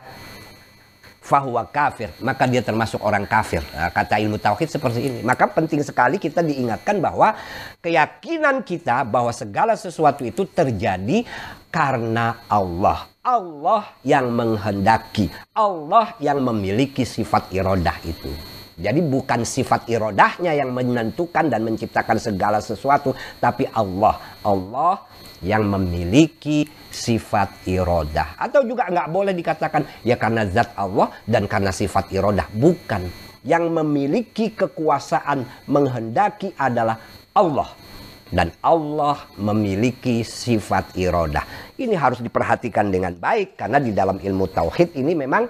Fahuwa 1.19 1.67
kafir 1.69 2.09
maka 2.25 2.49
dia 2.49 2.63
termasuk 2.63 3.03
orang 3.05 3.27
kafir. 3.29 3.61
Nah, 3.75 3.93
kata 3.93 4.17
ilmu 4.17 4.41
tauhid 4.41 4.71
seperti 4.71 4.99
ini. 5.05 5.19
Maka 5.21 5.51
penting 5.51 5.83
sekali 5.85 6.17
kita 6.17 6.41
diingatkan 6.41 6.97
bahwa 6.97 7.35
keyakinan 7.83 8.65
kita 8.65 9.05
bahwa 9.05 9.29
segala 9.29 9.77
sesuatu 9.77 10.25
itu 10.25 10.47
terjadi 10.49 11.27
karena 11.69 12.39
Allah 12.49 13.08
Allah 13.19 13.99
yang 14.07 14.31
menghendaki, 14.31 15.27
Allah 15.51 16.15
yang 16.23 16.39
memiliki 16.39 17.03
sifat 17.03 17.51
irodah 17.51 17.99
itu. 18.07 18.31
Jadi 18.79 19.03
bukan 19.03 19.43
sifat 19.43 19.91
irodahnya 19.91 20.55
yang 20.55 20.71
menentukan 20.71 21.51
dan 21.51 21.67
menciptakan 21.67 22.15
segala 22.15 22.63
sesuatu, 22.63 23.11
tapi 23.43 23.67
Allah. 23.75 24.39
Allah 24.39 25.03
yang 25.43 25.67
memiliki 25.67 26.63
sifat 26.87 27.67
irodah. 27.67 28.39
Atau 28.39 28.63
juga 28.63 28.87
nggak 28.87 29.11
boleh 29.11 29.35
dikatakan 29.35 29.83
ya 30.07 30.15
karena 30.15 30.47
zat 30.47 30.71
Allah 30.79 31.11
dan 31.27 31.43
karena 31.43 31.75
sifat 31.75 32.07
irodah. 32.15 32.47
Bukan. 32.55 33.27
Yang 33.43 33.65
memiliki 33.67 34.55
kekuasaan 34.55 35.67
menghendaki 35.67 36.55
adalah 36.55 36.99
Allah 37.35 37.71
dan 38.29 38.53
Allah 38.61 39.25
memiliki 39.41 40.21
sifat 40.21 40.93
irodah. 40.97 41.43
Ini 41.77 41.97
harus 41.97 42.21
diperhatikan 42.21 42.93
dengan 42.93 43.17
baik 43.17 43.57
karena 43.57 43.81
di 43.81 43.89
dalam 43.93 44.21
ilmu 44.21 44.45
tauhid 44.49 44.93
ini 44.97 45.17
memang 45.17 45.49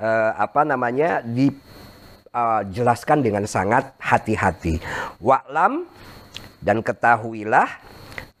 uh, 0.00 0.30
apa 0.34 0.62
namanya 0.66 1.22
dijelaskan 1.22 3.18
uh, 3.22 3.24
dengan 3.24 3.44
sangat 3.46 3.94
hati-hati. 4.02 4.82
Wa'lam 5.22 5.86
Dan 6.60 6.84
ketahuilah 6.84 7.64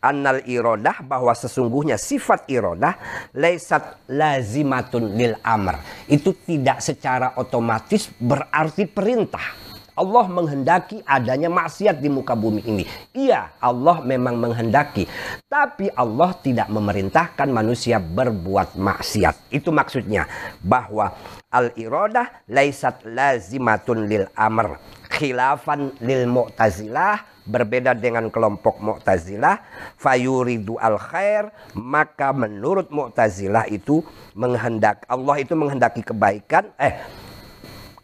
annal 0.00 0.44
irodah 0.48 1.00
bahwa 1.04 1.32
sesungguhnya 1.32 1.96
sifat 2.00 2.48
irodah 2.52 2.96
laisat 3.36 4.08
lazimatun 4.08 5.16
lil 5.16 5.36
amr. 5.40 5.80
Itu 6.04 6.36
tidak 6.36 6.84
secara 6.84 7.36
otomatis 7.40 8.12
berarti 8.16 8.84
perintah. 8.88 9.59
Allah 10.00 10.24
menghendaki 10.32 11.04
adanya 11.04 11.52
maksiat 11.52 12.00
di 12.00 12.08
muka 12.08 12.32
bumi 12.32 12.64
ini. 12.64 12.84
Iya, 13.12 13.52
Allah 13.60 14.00
memang 14.00 14.40
menghendaki. 14.40 15.04
Tapi 15.44 15.92
Allah 15.92 16.32
tidak 16.40 16.72
memerintahkan 16.72 17.52
manusia 17.52 18.00
berbuat 18.00 18.80
maksiat. 18.80 19.52
Itu 19.52 19.68
maksudnya 19.68 20.24
bahwa 20.64 21.12
al-iradah 21.52 22.48
laisat 22.48 23.04
lazimatun 23.04 24.08
lil 24.08 24.24
amr. 24.32 24.80
Khilafan 25.10 25.92
lil 26.00 26.24
mu'tazilah 26.24 27.44
berbeda 27.44 27.98
dengan 27.98 28.30
kelompok 28.30 28.78
Mu'tazilah 28.78 29.58
fayuridu 29.98 30.78
al 30.78 31.02
khair 31.02 31.50
maka 31.74 32.30
menurut 32.30 32.94
Mu'tazilah 32.94 33.66
itu 33.66 34.06
menghendak 34.38 35.02
Allah 35.10 35.42
itu 35.42 35.58
menghendaki 35.58 36.06
kebaikan 36.06 36.70
eh 36.78 36.94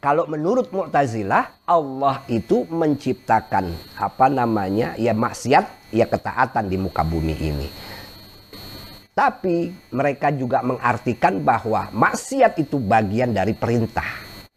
kalau 0.06 0.30
menurut 0.30 0.70
Mu'tazilah 0.70 1.66
Allah 1.66 2.22
itu 2.30 2.62
menciptakan 2.70 3.74
apa 3.98 4.30
namanya 4.30 4.94
ya 4.94 5.10
maksiat 5.10 5.90
ya 5.90 6.06
ketaatan 6.06 6.70
di 6.70 6.78
muka 6.78 7.02
bumi 7.02 7.34
ini 7.34 7.66
tapi 9.10 9.74
mereka 9.90 10.30
juga 10.30 10.62
mengartikan 10.62 11.42
bahwa 11.42 11.90
maksiat 11.90 12.54
itu 12.60 12.76
bagian 12.76 13.32
dari 13.32 13.56
perintah. 13.56 14.04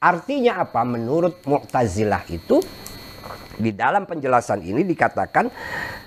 Artinya 0.04 0.60
apa? 0.60 0.84
Menurut 0.84 1.40
Mu'tazilah 1.48 2.28
itu 2.28 2.60
di 3.60 3.76
dalam 3.76 4.08
penjelasan 4.08 4.64
ini 4.64 4.88
dikatakan 4.88 5.52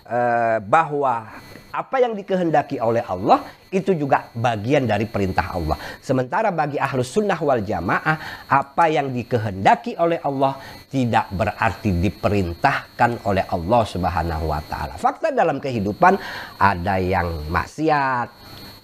uh, 0.08 0.58
bahwa 0.64 1.28
apa 1.72 1.96
yang 2.04 2.12
dikehendaki 2.12 2.76
oleh 2.76 3.00
Allah 3.08 3.48
itu 3.72 3.96
juga 3.96 4.28
bagian 4.36 4.84
dari 4.84 5.08
perintah 5.08 5.56
Allah. 5.56 5.80
Sementara 6.04 6.52
bagi 6.52 6.76
ahlus 6.76 7.08
sunnah 7.08 7.40
wal 7.40 7.64
jamaah, 7.64 8.44
apa 8.44 8.84
yang 8.92 9.08
dikehendaki 9.08 9.96
oleh 9.96 10.20
Allah 10.20 10.60
tidak 10.92 11.32
berarti 11.32 11.96
diperintahkan 11.96 13.24
oleh 13.24 13.48
Allah 13.48 13.82
subhanahu 13.88 14.44
wa 14.52 14.60
ta'ala. 14.60 15.00
Fakta 15.00 15.32
dalam 15.32 15.56
kehidupan 15.56 16.20
ada 16.60 17.00
yang 17.00 17.48
maksiat, 17.48 18.28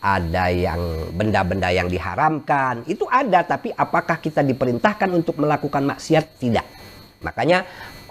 ada 0.00 0.48
yang 0.48 1.12
benda-benda 1.12 1.68
yang 1.68 1.92
diharamkan, 1.92 2.88
itu 2.88 3.04
ada. 3.12 3.44
Tapi 3.44 3.68
apakah 3.76 4.16
kita 4.24 4.40
diperintahkan 4.40 5.12
untuk 5.12 5.36
melakukan 5.36 5.84
maksiat? 5.84 6.40
Tidak. 6.40 6.66
Makanya 7.20 7.68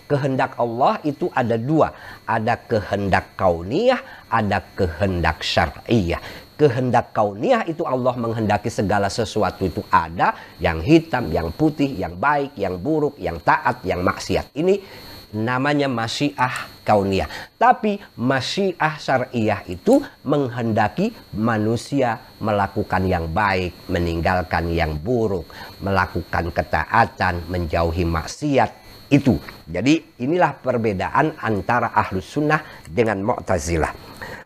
kehendak 0.07 0.55
Allah 0.57 0.97
itu 1.03 1.27
ada 1.35 1.59
dua. 1.59 1.93
Ada 2.23 2.55
kehendak 2.65 3.35
kauniyah, 3.35 4.01
ada 4.31 4.63
kehendak 4.73 5.43
syar'iyah. 5.43 6.23
Kehendak 6.57 7.13
kauniyah 7.13 7.69
itu 7.69 7.85
Allah 7.85 8.17
menghendaki 8.17 8.73
segala 8.73 9.11
sesuatu 9.13 9.61
itu 9.67 9.83
ada. 9.93 10.33
Yang 10.57 10.79
hitam, 10.87 11.29
yang 11.29 11.53
putih, 11.53 11.91
yang 11.93 12.17
baik, 12.17 12.57
yang 12.57 12.79
buruk, 12.81 13.19
yang 13.21 13.37
taat, 13.43 13.85
yang 13.85 14.01
maksiat. 14.01 14.55
Ini 14.57 15.05
namanya 15.35 15.91
masyiah 15.91 16.71
kauniyah. 16.87 17.27
Tapi 17.59 17.99
masyiah 18.15 18.95
syariah 18.95 19.61
itu 19.67 19.99
menghendaki 20.23 21.11
manusia 21.35 22.23
melakukan 22.39 23.03
yang 23.03 23.27
baik, 23.27 23.75
meninggalkan 23.91 24.71
yang 24.71 24.95
buruk, 24.95 25.45
melakukan 25.83 26.47
ketaatan, 26.55 27.43
menjauhi 27.51 28.07
maksiat, 28.07 28.86
itu. 29.07 29.39
Jadi 29.67 30.19
inilah 30.23 30.55
perbedaan 30.59 31.35
antara 31.39 31.91
ahlus 31.91 32.27
sunnah 32.27 32.63
dengan 32.87 33.19
mu'tazilah. 33.23 33.91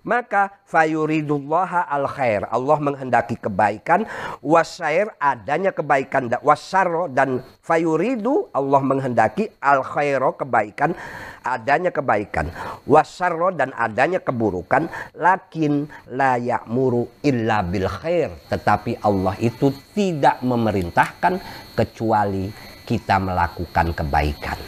Maka 0.02 0.66
fayuridullaha 0.66 1.86
al 1.86 2.10
khair. 2.10 2.50
Allah 2.50 2.78
menghendaki 2.82 3.38
kebaikan. 3.38 4.10
Wasyair 4.42 5.14
adanya 5.22 5.70
kebaikan. 5.70 6.26
Wasyarro 6.42 7.06
dan 7.06 7.46
fayuridu 7.62 8.50
Allah 8.50 8.82
menghendaki 8.82 9.54
al 9.62 9.86
khairo 9.86 10.34
kebaikan. 10.34 10.98
Adanya 11.46 11.94
kebaikan. 11.94 12.50
Wasyarro 12.90 13.54
dan 13.54 13.78
adanya 13.78 14.18
keburukan. 14.18 14.90
Lakin 15.14 15.86
la 16.10 16.42
ya'muru 16.42 17.22
illa 17.22 17.62
bil 17.62 17.86
khair. 17.86 18.34
Tetapi 18.50 19.06
Allah 19.06 19.38
itu 19.38 19.70
tidak 19.94 20.42
memerintahkan 20.42 21.38
kecuali 21.78 22.71
kita 22.92 23.16
melakukan 23.24 23.96
kebaikan. 23.96 24.60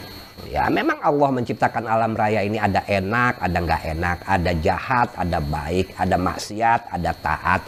Ya, 0.48 0.70
memang 0.72 0.96
Allah 1.04 1.28
menciptakan 1.34 1.84
alam 1.84 2.16
raya 2.16 2.40
ini 2.40 2.56
ada 2.56 2.80
enak, 2.88 3.36
ada 3.42 3.58
nggak 3.58 3.82
enak, 3.96 4.18
ada 4.24 4.50
jahat, 4.64 5.08
ada 5.12 5.38
baik, 5.42 5.92
ada 5.98 6.16
maksiat, 6.16 6.80
ada 6.94 7.10
taat, 7.18 7.60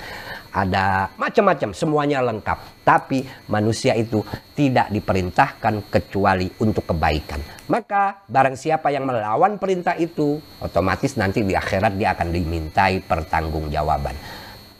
ada 0.54 1.10
macam-macam, 1.18 1.74
semuanya 1.76 2.22
lengkap. 2.24 2.86
Tapi 2.86 3.26
manusia 3.52 3.92
itu 3.98 4.22
tidak 4.54 4.88
diperintahkan 4.94 5.92
kecuali 5.92 6.46
untuk 6.62 6.88
kebaikan. 6.88 7.68
Maka 7.68 8.22
barang 8.24 8.56
siapa 8.56 8.88
yang 8.94 9.04
melawan 9.04 9.58
perintah 9.60 9.98
itu, 9.98 10.38
otomatis 10.62 11.18
nanti 11.18 11.42
di 11.42 11.58
akhirat 11.58 11.98
dia 11.98 12.14
akan 12.14 12.28
dimintai 12.30 13.02
pertanggungjawaban. 13.02 14.14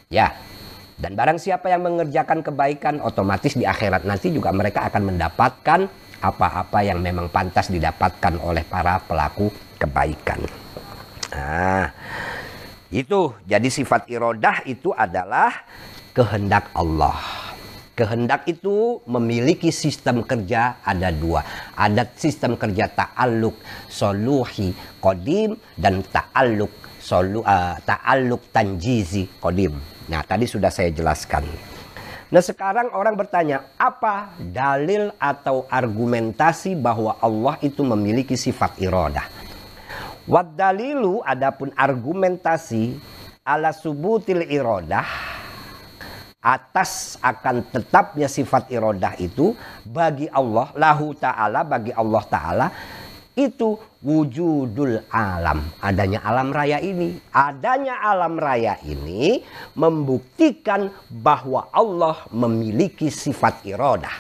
Ya, 0.07 0.31
dan 0.96 1.12
barang 1.12 1.37
siapa 1.37 1.68
yang 1.68 1.85
mengerjakan 1.85 2.40
kebaikan, 2.40 3.04
otomatis 3.04 3.52
di 3.52 3.68
akhirat 3.68 4.09
nanti 4.09 4.32
juga 4.32 4.48
mereka 4.48 4.88
akan 4.88 5.12
mendapatkan 5.12 5.80
apa-apa 6.24 6.78
yang 6.80 7.04
memang 7.04 7.28
pantas 7.28 7.68
didapatkan 7.68 8.40
oleh 8.40 8.64
para 8.64 8.96
pelaku 9.04 9.52
kebaikan. 9.76 10.40
Nah, 11.37 11.92
itu 12.88 13.37
jadi 13.44 13.68
sifat 13.68 14.09
irodah 14.09 14.64
itu 14.64 14.88
adalah 14.96 15.52
kehendak 16.16 16.72
Allah. 16.72 17.20
Kehendak 17.92 18.48
itu 18.48 19.00
memiliki 19.09 19.68
sistem 19.72 20.24
kerja 20.24 20.80
ada 20.80 21.12
dua. 21.12 21.44
Ada 21.76 22.09
sistem 22.16 22.56
kerja 22.56 22.88
ta'aluk 22.88 23.56
soluhi 23.88 24.72
kodim 25.00 25.56
dan 25.76 26.00
ta'aluk 26.04 26.72
solu, 27.00 27.40
uh, 27.40 27.76
ta'aluk 27.85 28.48
tanjizi 28.52 29.28
kodim. 29.40 29.95
Nah, 30.07 30.23
tadi 30.23 30.47
sudah 30.47 30.71
saya 30.71 30.95
jelaskan. 30.95 31.42
Nah, 32.27 32.42
sekarang 32.42 32.90
orang 32.90 33.14
bertanya, 33.14 33.71
apa 33.79 34.35
dalil 34.38 35.14
atau 35.19 35.66
argumentasi 35.71 36.75
bahwa 36.75 37.14
Allah 37.23 37.55
itu 37.62 37.87
memiliki 37.87 38.35
sifat 38.35 38.79
iradah? 38.83 39.27
Wad 40.27 40.59
dalilu 40.59 41.23
adapun 41.23 41.71
argumentasi 41.79 42.99
ala 43.47 43.71
subutil 43.71 44.42
iradah 44.42 45.07
atas 46.42 47.19
akan 47.23 47.62
tetapnya 47.71 48.27
sifat 48.27 48.71
iradah 48.71 49.19
itu 49.23 49.55
bagi 49.87 50.27
Allah 50.31 50.71
lahu 50.75 51.14
taala 51.14 51.62
bagi 51.62 51.90
Allah 51.95 52.23
taala 52.27 52.66
itu 53.37 53.77
wujudul 54.01 55.05
alam. 55.12 55.68
Adanya 55.85 56.25
alam 56.25 56.49
raya 56.51 56.81
ini. 56.81 57.20
Adanya 57.31 58.01
alam 58.01 58.40
raya 58.40 58.81
ini 58.81 59.44
membuktikan 59.77 60.88
bahwa 61.12 61.68
Allah 61.68 62.25
memiliki 62.33 63.12
sifat 63.12 63.61
irodah. 63.68 64.16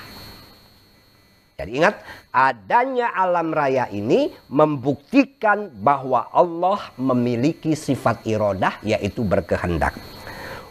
Jadi 1.56 1.80
ingat, 1.80 2.04
adanya 2.28 3.16
alam 3.16 3.48
raya 3.48 3.88
ini 3.88 4.28
membuktikan 4.52 5.72
bahwa 5.80 6.28
Allah 6.28 6.92
memiliki 7.00 7.72
sifat 7.72 8.28
irodah 8.28 8.76
yaitu 8.84 9.24
berkehendak. 9.24 9.96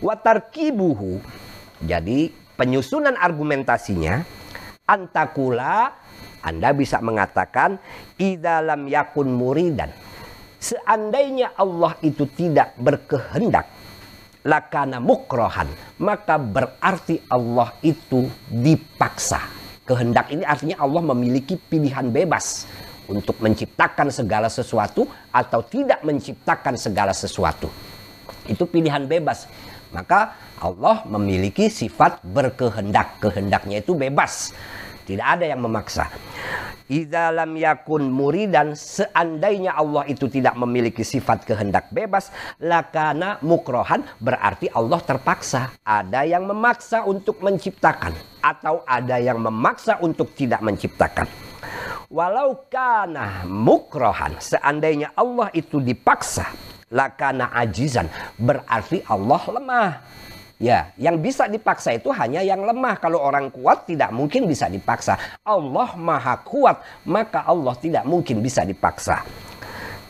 Watarkibuhu. 0.05 1.17
Jadi 1.81 2.29
penyusunan 2.53 3.17
argumentasinya 3.17 4.21
antakula 4.85 5.97
anda 6.45 6.69
bisa 6.77 7.01
mengatakan 7.01 7.81
idalam 8.21 8.85
yakun 8.85 9.33
muridan. 9.33 9.89
Seandainya 10.61 11.57
Allah 11.57 11.97
itu 12.05 12.29
tidak 12.29 12.77
berkehendak 12.77 13.65
lakana 14.45 15.01
mukrohan 15.01 15.65
maka 15.97 16.37
berarti 16.37 17.25
Allah 17.27 17.73
itu 17.81 18.29
dipaksa. 18.45 19.41
Kehendak 19.85 20.33
ini 20.33 20.41
artinya 20.41 20.81
Allah 20.81 21.01
memiliki 21.13 21.57
pilihan 21.57 22.09
bebas 22.09 22.65
untuk 23.05 23.37
menciptakan 23.37 24.09
segala 24.09 24.49
sesuatu 24.49 25.05
atau 25.29 25.61
tidak 25.61 26.01
menciptakan 26.01 26.73
segala 26.73 27.13
sesuatu. 27.13 27.69
Itu 28.49 28.65
pilihan 28.65 29.05
bebas. 29.05 29.45
Maka 29.93 30.33
Allah 30.57 31.05
memiliki 31.05 31.69
sifat 31.69 32.25
berkehendak. 32.25 33.21
Kehendaknya 33.21 33.85
itu 33.85 33.93
bebas. 33.93 34.57
Tidak 35.05 35.21
ada 35.21 35.45
yang 35.45 35.61
memaksa. 35.61 36.09
Idza 36.85 37.33
lam 37.33 37.57
yakun 37.57 38.13
muridan 38.13 38.77
seandainya 38.77 39.73
Allah 39.73 40.05
itu 40.05 40.29
tidak 40.29 40.53
memiliki 40.53 41.01
sifat 41.01 41.41
kehendak 41.41 41.89
bebas 41.89 42.29
lakana 42.61 43.41
mukrohan 43.41 44.05
berarti 44.21 44.69
Allah 44.69 45.01
terpaksa. 45.01 45.81
Ada 45.81 46.29
yang 46.29 46.45
memaksa 46.45 47.01
untuk 47.05 47.41
menciptakan 47.41 48.13
atau 48.41 48.85
ada 48.85 49.17
yang 49.17 49.41
memaksa 49.41 49.97
untuk 50.01 50.37
tidak 50.37 50.61
menciptakan. 50.61 51.25
Walau 52.05 52.69
kana 52.69 53.49
mukrohan, 53.49 54.37
seandainya 54.37 55.09
Allah 55.17 55.49
itu 55.57 55.81
dipaksa, 55.81 56.53
lakana 56.93 57.49
ajizan, 57.57 58.05
berarti 58.37 59.01
Allah 59.09 59.41
lemah. 59.49 59.91
Ya, 60.55 60.95
yang 60.95 61.19
bisa 61.19 61.51
dipaksa 61.51 61.99
itu 61.99 62.07
hanya 62.15 62.39
yang 62.39 62.63
lemah. 62.63 62.95
Kalau 63.03 63.19
orang 63.19 63.51
kuat 63.51 63.91
tidak 63.91 64.15
mungkin 64.15 64.47
bisa 64.47 64.71
dipaksa. 64.71 65.19
Allah 65.43 65.91
maha 65.99 66.39
kuat, 66.39 66.79
maka 67.03 67.43
Allah 67.43 67.75
tidak 67.75 68.07
mungkin 68.07 68.39
bisa 68.39 68.63
dipaksa. 68.63 69.19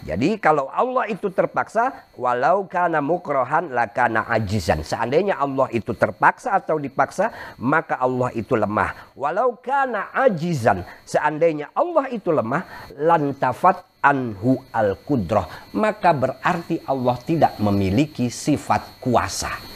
Jadi 0.05 0.37
kalau 0.37 0.69
Allah 0.69 1.09
itu 1.09 1.33
terpaksa, 1.33 2.13
walau 2.13 2.69
kana 2.69 3.01
mukrohan 3.01 3.73
lakana 3.73 4.29
ajizan. 4.37 4.85
Seandainya 4.85 5.33
Allah 5.41 5.65
itu 5.73 5.97
terpaksa 5.97 6.53
atau 6.53 6.77
dipaksa, 6.77 7.33
maka 7.57 7.97
Allah 7.97 8.29
itu 8.37 8.53
lemah. 8.53 9.17
Walau 9.17 9.57
kana 9.57 10.13
ajizan, 10.13 10.85
seandainya 11.09 11.73
Allah 11.73 12.05
itu 12.13 12.29
lemah, 12.29 12.93
lantafat 13.01 13.81
anhu 14.05 14.61
al 14.69 14.93
kudroh. 15.01 15.49
Maka 15.73 16.13
berarti 16.13 16.85
Allah 16.85 17.17
tidak 17.25 17.57
memiliki 17.57 18.29
sifat 18.29 19.01
kuasa. 19.01 19.74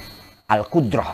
Al 0.50 0.66
kudroh. 0.66 1.14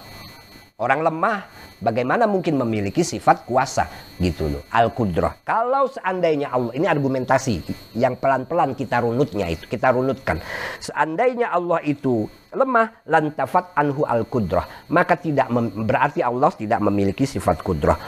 Orang 0.79 1.03
lemah 1.03 1.65
Bagaimana 1.75 2.23
mungkin 2.23 2.55
memiliki 2.55 3.03
sifat 3.03 3.43
kuasa 3.43 3.91
gitu 4.15 4.47
loh. 4.47 4.63
Al-Qudrah. 4.71 5.43
Kalau 5.43 5.91
seandainya 5.91 6.47
Allah, 6.47 6.71
ini 6.71 6.87
argumentasi 6.87 7.59
yang 7.99 8.15
pelan-pelan 8.15 8.79
kita 8.79 9.03
runutnya 9.03 9.51
itu, 9.51 9.67
kita 9.67 9.91
runutkan. 9.91 10.39
Seandainya 10.79 11.51
Allah 11.51 11.83
itu 11.83 12.31
lemah, 12.55 13.03
lantafat 13.03 13.75
anhu 13.75 14.07
al-Qudrah. 14.07 14.87
Maka 14.87 15.19
tidak 15.19 15.51
berarti 15.75 16.23
Allah 16.23 16.49
tidak 16.55 16.79
memiliki 16.79 17.27
sifat 17.27 17.59
kudrah. 17.59 17.99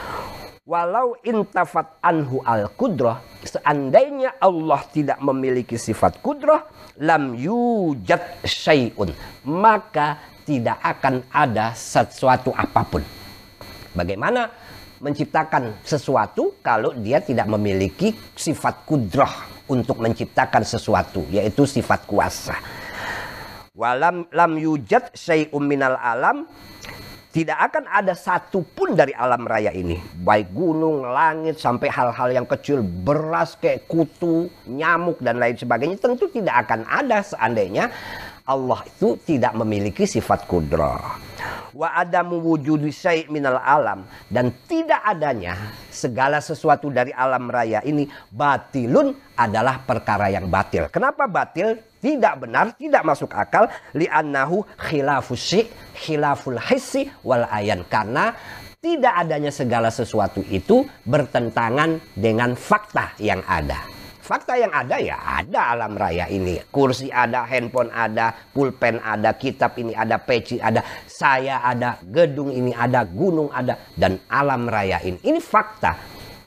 Walau 0.64 1.16
intafat 1.20 2.00
anhu 2.00 2.40
al-Qudrah, 2.44 3.20
seandainya 3.44 4.36
Allah 4.40 4.80
tidak 4.88 5.20
memiliki 5.20 5.76
sifat 5.76 6.24
kudrah, 6.24 6.64
lam 7.00 7.36
yujad 7.36 8.20
syai'un. 8.44 9.12
Maka 9.44 10.37
tidak 10.48 10.80
akan 10.80 11.20
ada 11.28 11.76
sesuatu 11.76 12.56
apa 12.56 12.80
pun 12.88 13.04
Bagaimana 13.92 14.46
menciptakan 15.02 15.82
sesuatu 15.82 16.62
kalau 16.62 16.94
dia 16.94 17.18
tidak 17.18 17.50
memiliki 17.50 18.14
sifat 18.38 18.86
kudrah 18.86 19.66
untuk 19.66 19.98
menciptakan 19.98 20.62
sesuatu 20.62 21.26
yaitu 21.34 21.66
sifat 21.66 22.06
kuasa. 22.06 22.56
Walam 23.74 24.26
lam 24.30 24.52
yujad 24.58 25.14
syai'um 25.14 25.62
minal 25.62 25.98
alam 25.98 26.46
tidak 27.28 27.58
akan 27.70 27.84
ada 27.86 28.14
satu 28.16 28.62
pun 28.64 28.98
dari 28.98 29.14
alam 29.14 29.46
raya 29.46 29.70
ini. 29.70 30.00
Baik 30.22 30.50
gunung, 30.50 31.06
langit, 31.06 31.60
sampai 31.60 31.86
hal-hal 31.86 32.34
yang 32.34 32.46
kecil. 32.48 32.82
Beras 32.82 33.54
kayak 33.54 33.86
kutu, 33.86 34.50
nyamuk, 34.66 35.22
dan 35.22 35.38
lain 35.38 35.54
sebagainya. 35.54 36.00
Tentu 36.00 36.26
tidak 36.32 36.66
akan 36.66 36.88
ada 36.88 37.22
seandainya 37.22 37.92
Allah 38.48 38.80
itu 38.88 39.20
tidak 39.28 39.52
memiliki 39.60 40.08
sifat 40.08 40.48
kudrah. 40.48 41.20
Wa 41.76 42.00
adamu 42.00 42.40
wujudi 42.40 42.88
syai' 42.88 43.28
minal 43.28 43.60
alam. 43.60 44.08
Dan 44.24 44.64
tidak 44.64 45.04
adanya 45.04 45.76
segala 45.92 46.40
sesuatu 46.40 46.88
dari 46.88 47.12
alam 47.12 47.52
raya 47.52 47.84
ini 47.84 48.08
batilun 48.32 49.12
adalah 49.36 49.84
perkara 49.84 50.32
yang 50.32 50.48
batil. 50.48 50.88
Kenapa 50.88 51.28
batil? 51.28 51.76
Tidak 52.00 52.34
benar, 52.40 52.72
tidak 52.80 53.04
masuk 53.04 53.36
akal. 53.36 53.68
Li'annahu 53.92 54.64
khilafus 54.80 55.68
khilaful 55.92 56.56
hissi 56.56 57.12
wal 57.20 57.44
ayan. 57.52 57.84
Karena 57.84 58.32
tidak 58.80 59.28
adanya 59.28 59.52
segala 59.52 59.92
sesuatu 59.92 60.40
itu 60.48 60.88
bertentangan 61.04 62.00
dengan 62.16 62.56
fakta 62.56 63.12
yang 63.20 63.44
ada. 63.44 63.97
Fakta 64.28 64.60
yang 64.60 64.68
ada 64.76 65.00
ya 65.00 65.16
ada 65.40 65.72
alam 65.72 65.96
raya 65.96 66.28
ini. 66.28 66.60
Kursi 66.68 67.08
ada, 67.08 67.48
handphone 67.48 67.88
ada, 67.88 68.36
pulpen 68.52 69.00
ada, 69.00 69.32
kitab 69.32 69.80
ini 69.80 69.96
ada, 69.96 70.20
peci 70.20 70.60
ada, 70.60 70.84
saya 71.08 71.64
ada, 71.64 71.96
gedung 72.04 72.52
ini 72.52 72.76
ada, 72.76 73.08
gunung 73.08 73.48
ada, 73.48 73.80
dan 73.96 74.20
alam 74.28 74.68
raya 74.68 75.00
ini. 75.00 75.16
Ini 75.24 75.40
fakta. 75.40 75.96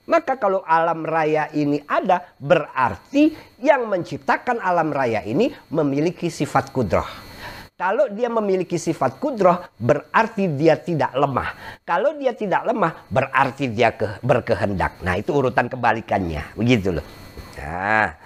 Maka 0.06 0.38
kalau 0.38 0.62
alam 0.62 1.02
raya 1.02 1.50
ini 1.58 1.82
ada, 1.89 2.22
berarti 2.38 3.34
yang 3.58 3.89
menciptakan 3.89 4.62
alam 4.62 4.94
raya 4.94 5.26
ini 5.26 5.50
memiliki 5.74 6.30
sifat 6.30 6.70
kudroh. 6.70 7.10
Kalau 7.82 8.13
dia 8.13 8.30
memiliki 8.30 8.78
sifat 8.78 9.17
kudroh, 9.17 9.58
berarti 9.82 10.54
dia 10.54 10.78
tidak 10.78 11.17
lemah. 11.17 11.82
Kalau 11.82 12.13
dia 12.13 12.38
tidak 12.38 12.62
lemah, 12.62 13.10
berarti 13.10 13.74
dia 13.74 13.89
ke, 13.98 14.22
berkehendak. 14.22 15.02
Nah 15.02 15.17
itu 15.17 15.34
urutan 15.34 15.65
kebalikannya. 15.65 16.54
Begitu 16.54 17.02
loh. 17.02 17.20
Nah, 17.62 18.17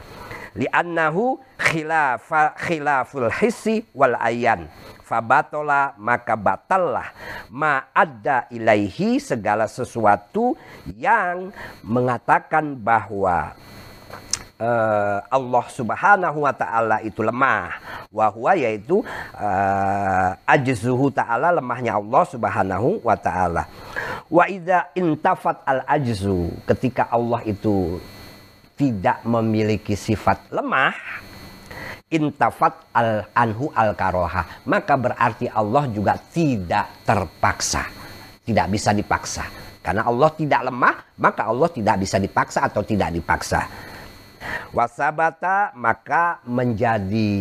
li'annahu 0.56 1.36
khilafa 1.60 2.56
khilaful 2.56 3.28
hissi 3.28 3.84
wal 3.92 4.16
ayan 4.16 4.72
fabatola 5.04 5.94
maka 6.00 6.34
batallah 6.40 7.12
ma 7.52 7.92
ada 7.92 8.48
ilaihi 8.50 9.20
segala 9.20 9.68
sesuatu 9.68 10.56
yang 10.96 11.52
mengatakan 11.84 12.80
bahwa 12.80 13.54
uh, 14.60 15.20
Allah 15.28 15.66
Subhanahu 15.70 16.48
wa 16.48 16.54
taala 16.56 17.04
itu 17.04 17.22
lemah. 17.22 17.78
Wa 18.10 18.32
huwa 18.32 18.56
yaitu 18.56 19.04
uh, 19.36 20.30
ajzuhu 20.48 21.12
taala 21.12 21.52
lemahnya 21.52 22.00
Allah 22.00 22.24
Subhanahu 22.26 23.04
wa 23.04 23.16
taala. 23.20 23.68
Wa 24.32 24.48
idza 24.50 24.90
intafat 24.96 25.62
al 25.68 25.84
ajzu 25.86 26.50
ketika 26.66 27.12
Allah 27.12 27.44
itu 27.46 28.00
tidak 28.76 29.24
memiliki 29.24 29.96
sifat 29.96 30.52
lemah, 30.52 30.94
intafat 32.12 32.92
al 32.92 33.26
anhu 33.32 33.72
al 33.72 33.96
karoha, 33.96 34.68
maka 34.68 34.94
berarti 35.00 35.48
Allah 35.50 35.88
juga 35.90 36.20
tidak 36.20 37.08
terpaksa, 37.08 37.88
tidak 38.44 38.68
bisa 38.70 38.92
dipaksa. 38.92 39.48
Karena 39.80 40.06
Allah 40.06 40.30
tidak 40.34 40.62
lemah, 40.66 40.96
maka 41.22 41.46
Allah 41.48 41.70
tidak 41.70 42.02
bisa 42.04 42.18
dipaksa 42.20 42.66
atau 42.66 42.82
tidak 42.82 43.14
dipaksa. 43.14 43.70
Wasabata 44.74 45.74
maka 45.74 46.42
menjadi 46.46 47.34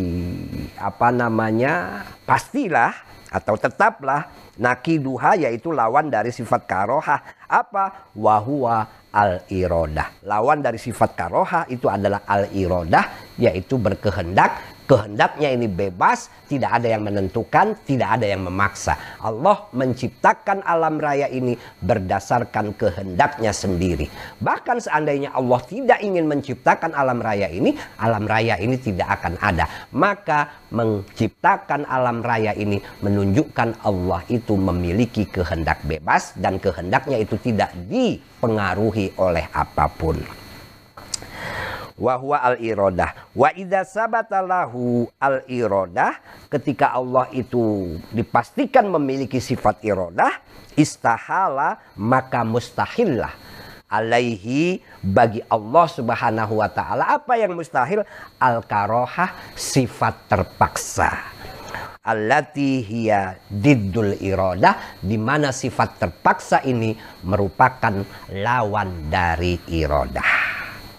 apa 0.79 1.13
namanya 1.13 2.05
pastilah 2.25 2.93
atau 3.35 3.59
tetaplah 3.59 4.31
nakiduha 4.55 5.35
yaitu 5.35 5.75
lawan 5.75 6.07
dari 6.07 6.31
sifat 6.31 6.63
karoha 6.63 7.19
apa 7.51 8.15
wahua 8.15 9.05
al-irodah. 9.15 10.27
Lawan 10.27 10.59
dari 10.59 10.75
sifat 10.75 11.15
karoha 11.15 11.63
itu 11.71 11.87
adalah 11.87 12.27
al-irodah, 12.27 13.35
yaitu 13.39 13.79
berkehendak. 13.79 14.74
Kehendaknya 14.85 15.49
ini 15.49 15.65
bebas, 15.65 16.29
tidak 16.45 16.77
ada 16.77 16.93
yang 16.93 17.01
menentukan, 17.09 17.73
tidak 17.89 18.21
ada 18.21 18.29
yang 18.29 18.45
memaksa. 18.45 18.93
Allah 19.17 19.65
menciptakan 19.73 20.61
alam 20.61 21.01
raya 21.01 21.25
ini 21.25 21.57
berdasarkan 21.81 22.77
kehendaknya 22.77 23.49
sendiri. 23.49 24.05
Bahkan 24.37 24.85
seandainya 24.85 25.33
Allah 25.33 25.57
tidak 25.65 26.05
ingin 26.05 26.29
menciptakan 26.29 26.93
alam 26.93 27.17
raya 27.17 27.49
ini, 27.49 27.73
alam 27.97 28.29
raya 28.29 28.61
ini 28.61 28.77
tidak 28.77 29.17
akan 29.17 29.41
ada. 29.41 29.65
Maka 29.89 30.69
menciptakan 30.69 31.89
alam 31.89 32.21
raya 32.21 32.53
ini 32.53 32.77
menunjukkan 33.01 33.81
Allah 33.81 34.21
itu 34.29 34.53
memiliki 34.53 35.25
kehendak 35.25 35.81
bebas 35.89 36.37
dan 36.37 36.61
kehendaknya 36.61 37.17
itu 37.17 37.41
tidak 37.41 37.73
dipengaruhi 37.89 39.17
oleh 39.17 39.49
apa 39.49 39.89
pun 39.89 40.44
wahwa 41.95 42.43
al 42.43 42.59
irodah 42.59 43.31
wa 43.31 43.49
idza 43.55 43.87
sabatalahu 43.87 45.07
al 45.15 45.47
irodah 45.47 46.19
ketika 46.51 46.91
Allah 46.91 47.31
itu 47.31 47.95
dipastikan 48.11 48.91
memiliki 48.91 49.39
sifat 49.39 49.79
irodah 49.83 50.31
istahala 50.75 51.79
maka 51.95 52.43
mustahillah 52.43 53.31
alaihi 53.89 54.83
bagi 54.99 55.39
Allah 55.47 55.85
Subhanahu 55.87 56.59
wa 56.59 56.69
taala. 56.69 57.15
Apa 57.15 57.37
yang 57.37 57.53
mustahil? 57.53 58.03
Al 58.41 58.65
karohah 58.65 59.55
sifat 59.55 60.27
terpaksa. 60.27 61.09
Allati 62.05 62.85
hiya 62.85 63.41
diddul 63.49 64.13
irodah 64.21 65.01
di 65.01 65.17
mana 65.17 65.49
sifat 65.49 65.97
terpaksa 65.97 66.61
ini 66.61 66.93
merupakan 67.25 68.05
lawan 68.29 69.09
dari 69.09 69.57
irodah 69.73 70.54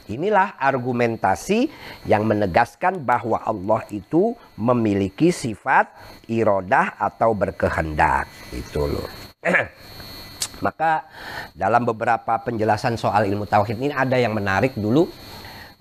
Inilah 0.07 0.55
argumentasi 0.63 1.67
yang 2.07 2.31
menegaskan 2.31 3.03
bahwa 3.03 3.43
Allah 3.43 3.83
itu 3.91 4.39
memiliki 4.55 5.35
sifat 5.35 5.91
irodah 6.31 6.95
atau 6.95 7.35
berkehendak. 7.35 8.31
Itu 8.55 8.87
loh. 8.87 9.11
Maka 10.65 11.11
dalam 11.59 11.83
beberapa 11.83 12.39
penjelasan 12.39 12.95
soal 12.95 13.27
ilmu 13.27 13.51
tauhid 13.51 13.83
ini 13.83 13.91
ada 13.91 14.15
yang 14.15 14.33
menarik 14.33 14.79
dulu 14.79 15.11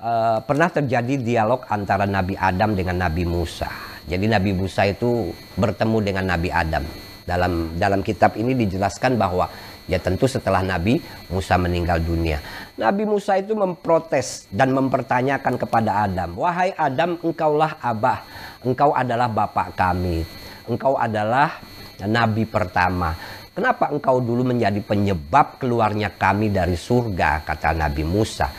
uh, 0.01 0.41
pernah 0.41 0.73
terjadi 0.73 1.21
dialog 1.21 1.61
antara 1.69 2.09
Nabi 2.09 2.33
Adam 2.33 2.73
dengan 2.73 3.05
Nabi 3.05 3.29
Musa. 3.29 3.69
Jadi 4.09 4.25
Nabi 4.25 4.57
Musa 4.57 4.89
itu 4.89 5.29
bertemu 5.53 5.97
dengan 6.01 6.25
Nabi 6.33 6.49
Adam. 6.49 6.81
Dalam 7.25 7.77
dalam 7.77 8.01
kitab 8.01 8.38
ini 8.38 8.57
dijelaskan 8.57 9.17
bahwa 9.17 9.49
Ya 9.85 10.01
tentu 10.01 10.25
setelah 10.25 10.65
Nabi 10.65 10.97
Musa 11.29 11.61
meninggal 11.61 12.01
dunia. 12.01 12.41
Nabi 12.75 13.07
Musa 13.07 13.39
itu 13.39 13.55
memprotes 13.55 14.51
dan 14.51 14.75
mempertanyakan 14.75 15.55
kepada 15.55 16.03
Adam, 16.03 16.35
"Wahai 16.35 16.75
Adam, 16.75 17.15
engkaulah 17.23 17.79
abah, 17.79 18.27
engkau 18.67 18.91
adalah 18.91 19.31
bapak 19.31 19.79
kami. 19.79 20.27
Engkau 20.67 20.99
adalah 20.99 21.63
nabi 22.03 22.43
pertama. 22.43 23.15
Kenapa 23.55 23.88
engkau 23.88 24.19
dulu 24.19 24.51
menjadi 24.51 24.83
penyebab 24.83 25.55
keluarnya 25.55 26.11
kami 26.19 26.51
dari 26.51 26.75
surga?" 26.75 27.47
kata 27.47 27.71
Nabi 27.71 28.03
Musa. 28.03 28.51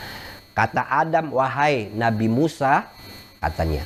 Kata 0.57 0.89
Adam, 0.89 1.37
"Wahai 1.37 1.93
Nabi 1.93 2.33
Musa," 2.33 2.89
katanya, 3.37 3.85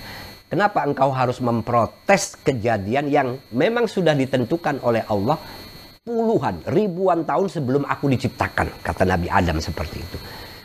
Kenapa 0.51 0.83
engkau 0.83 1.15
harus 1.15 1.39
memprotes 1.39 2.35
kejadian 2.43 3.07
yang 3.07 3.39
memang 3.55 3.87
sudah 3.87 4.19
ditentukan 4.19 4.83
oleh 4.83 5.07
Allah 5.07 5.39
puluhan, 6.01 6.65
ribuan 6.65 7.29
tahun 7.29 7.53
sebelum 7.53 7.83
aku 7.85 8.09
diciptakan, 8.09 8.81
kata 8.81 9.05
Nabi 9.05 9.29
Adam 9.29 9.61
seperti 9.61 10.01
itu. 10.01 10.19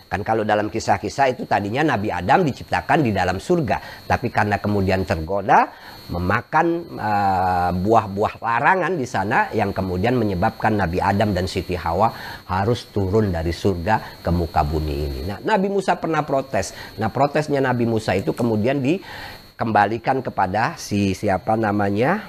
Kan 0.07 0.21
kalau 0.23 0.47
dalam 0.47 0.71
kisah-kisah 0.71 1.33
itu 1.33 1.43
tadinya 1.43 1.97
Nabi 1.97 2.07
Adam 2.07 2.45
diciptakan 2.45 3.03
di 3.03 3.11
dalam 3.11 3.41
surga, 3.41 4.07
tapi 4.07 4.31
karena 4.31 4.61
kemudian 4.61 5.03
tergoda 5.03 5.75
memakan 6.07 6.87
uh, 6.95 7.73
buah-buah 7.73 8.37
larangan 8.37 8.93
di 8.95 9.03
sana 9.09 9.49
yang 9.51 9.73
kemudian 9.75 10.15
menyebabkan 10.15 10.77
Nabi 10.77 11.01
Adam 11.01 11.33
dan 11.33 11.49
Siti 11.49 11.73
Hawa 11.75 12.13
harus 12.47 12.87
turun 12.93 13.33
dari 13.33 13.51
surga 13.51 14.21
ke 14.21 14.29
muka 14.29 14.61
bumi 14.61 14.95
ini. 15.09 15.19
Nah, 15.25 15.41
Nabi 15.41 15.67
Musa 15.67 15.97
pernah 15.97 16.21
protes. 16.21 16.71
Nah, 17.01 17.09
protesnya 17.09 17.59
Nabi 17.59 17.89
Musa 17.89 18.13
itu 18.13 18.31
kemudian 18.31 18.79
dikembalikan 18.85 20.21
kepada 20.21 20.77
si 20.79 21.11
siapa 21.17 21.57
namanya? 21.57 22.23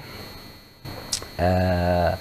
Uh, 1.37 2.17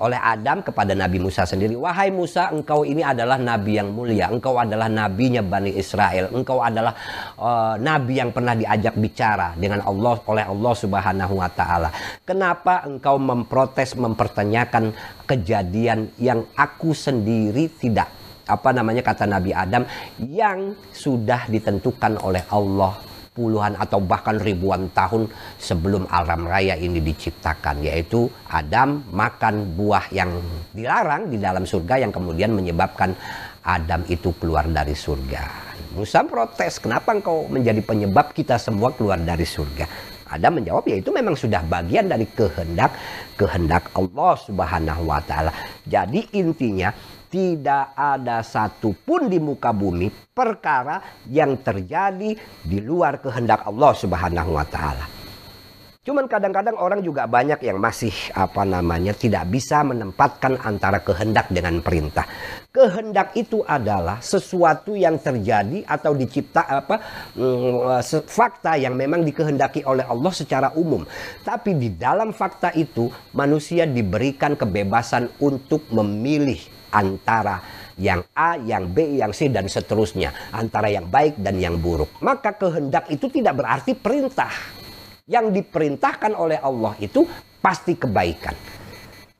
oleh 0.00 0.16
Adam 0.16 0.64
kepada 0.64 0.96
Nabi 0.96 1.18
Musa 1.20 1.44
sendiri. 1.44 1.76
Wahai 1.76 2.08
Musa, 2.14 2.48
engkau 2.54 2.86
ini 2.86 3.04
adalah 3.04 3.36
nabi 3.36 3.76
yang 3.76 3.92
mulia. 3.92 4.30
Engkau 4.30 4.56
adalah 4.56 4.88
nabinya 4.88 5.44
Bani 5.44 5.74
Israel. 5.76 6.32
Engkau 6.32 6.62
adalah 6.62 6.94
uh, 7.36 7.74
nabi 7.76 8.22
yang 8.22 8.30
pernah 8.32 8.56
diajak 8.56 8.96
bicara 8.96 9.52
dengan 9.58 9.84
Allah 9.84 10.16
oleh 10.24 10.44
Allah 10.46 10.72
Subhanahu 10.74 11.34
wa 11.36 11.50
taala. 11.52 11.90
Kenapa 12.24 12.86
engkau 12.86 13.20
memprotes 13.20 13.98
mempertanyakan 13.98 14.94
kejadian 15.28 16.14
yang 16.16 16.46
aku 16.56 16.96
sendiri 16.96 17.68
tidak 17.76 18.08
apa 18.50 18.74
namanya 18.74 19.06
kata 19.06 19.30
Nabi 19.30 19.54
Adam 19.54 19.86
yang 20.18 20.74
sudah 20.90 21.46
ditentukan 21.46 22.18
oleh 22.18 22.42
Allah 22.50 23.09
puluhan 23.30 23.78
atau 23.78 24.02
bahkan 24.02 24.36
ribuan 24.42 24.90
tahun 24.90 25.30
sebelum 25.62 26.10
alam 26.10 26.50
raya 26.50 26.74
ini 26.74 26.98
diciptakan 26.98 27.86
yaitu 27.86 28.26
Adam 28.50 29.06
makan 29.14 29.78
buah 29.78 30.10
yang 30.10 30.34
dilarang 30.74 31.30
di 31.30 31.38
dalam 31.38 31.62
surga 31.62 32.02
yang 32.02 32.10
kemudian 32.10 32.50
menyebabkan 32.50 33.14
Adam 33.62 34.02
itu 34.10 34.34
keluar 34.40 34.66
dari 34.66 34.96
surga. 34.96 35.70
Musa 35.94 36.22
protes, 36.22 36.78
kenapa 36.78 37.14
engkau 37.14 37.46
menjadi 37.50 37.82
penyebab 37.82 38.30
kita 38.34 38.58
semua 38.58 38.94
keluar 38.94 39.18
dari 39.18 39.46
surga? 39.46 39.86
Adam 40.30 40.62
menjawab 40.62 40.86
ya 40.86 41.02
itu 41.02 41.10
memang 41.10 41.34
sudah 41.34 41.58
bagian 41.66 42.06
dari 42.06 42.22
kehendak 42.30 42.94
kehendak 43.34 43.90
Allah 43.98 44.38
Subhanahu 44.38 45.02
wa 45.10 45.18
taala. 45.26 45.50
Jadi 45.82 46.30
intinya 46.38 46.94
tidak 47.30 47.94
ada 47.94 48.42
satupun 48.42 49.30
di 49.30 49.38
muka 49.38 49.70
bumi 49.70 50.10
perkara 50.34 51.22
yang 51.30 51.62
terjadi 51.62 52.34
di 52.66 52.78
luar 52.82 53.22
kehendak 53.22 53.62
Allah 53.64 53.94
Subhanahu 53.94 54.58
wa 54.58 54.66
taala. 54.66 55.20
Cuman 56.00 56.24
kadang-kadang 56.32 56.80
orang 56.80 57.04
juga 57.04 57.28
banyak 57.28 57.60
yang 57.60 57.76
masih 57.76 58.10
apa 58.32 58.64
namanya 58.64 59.12
tidak 59.12 59.44
bisa 59.52 59.84
menempatkan 59.84 60.56
antara 60.64 60.96
kehendak 61.04 61.52
dengan 61.52 61.84
perintah. 61.84 62.24
Kehendak 62.72 63.36
itu 63.36 63.60
adalah 63.68 64.16
sesuatu 64.24 64.96
yang 64.96 65.20
terjadi 65.20 65.84
atau 65.84 66.16
dicipta 66.16 66.64
apa 66.64 67.04
mm, 67.36 68.00
fakta 68.24 68.80
yang 68.80 68.96
memang 68.96 69.28
dikehendaki 69.28 69.84
oleh 69.84 70.08
Allah 70.08 70.32
secara 70.32 70.72
umum. 70.72 71.04
Tapi 71.44 71.76
di 71.76 71.92
dalam 71.92 72.32
fakta 72.32 72.72
itu 72.72 73.12
manusia 73.36 73.84
diberikan 73.84 74.56
kebebasan 74.56 75.28
untuk 75.36 75.84
memilih 75.92 76.64
antara 76.90 77.62
yang 78.00 78.24
A, 78.32 78.56
yang 78.56 78.90
B, 78.90 79.20
yang 79.20 79.30
C, 79.30 79.52
dan 79.52 79.68
seterusnya. 79.68 80.32
Antara 80.54 80.88
yang 80.88 81.06
baik 81.06 81.38
dan 81.40 81.60
yang 81.60 81.76
buruk. 81.78 82.08
Maka 82.24 82.56
kehendak 82.56 83.08
itu 83.12 83.28
tidak 83.28 83.60
berarti 83.60 83.92
perintah. 83.94 84.50
Yang 85.30 85.62
diperintahkan 85.62 86.32
oleh 86.34 86.58
Allah 86.58 86.96
itu 86.98 87.22
pasti 87.62 87.94
kebaikan. 87.94 88.56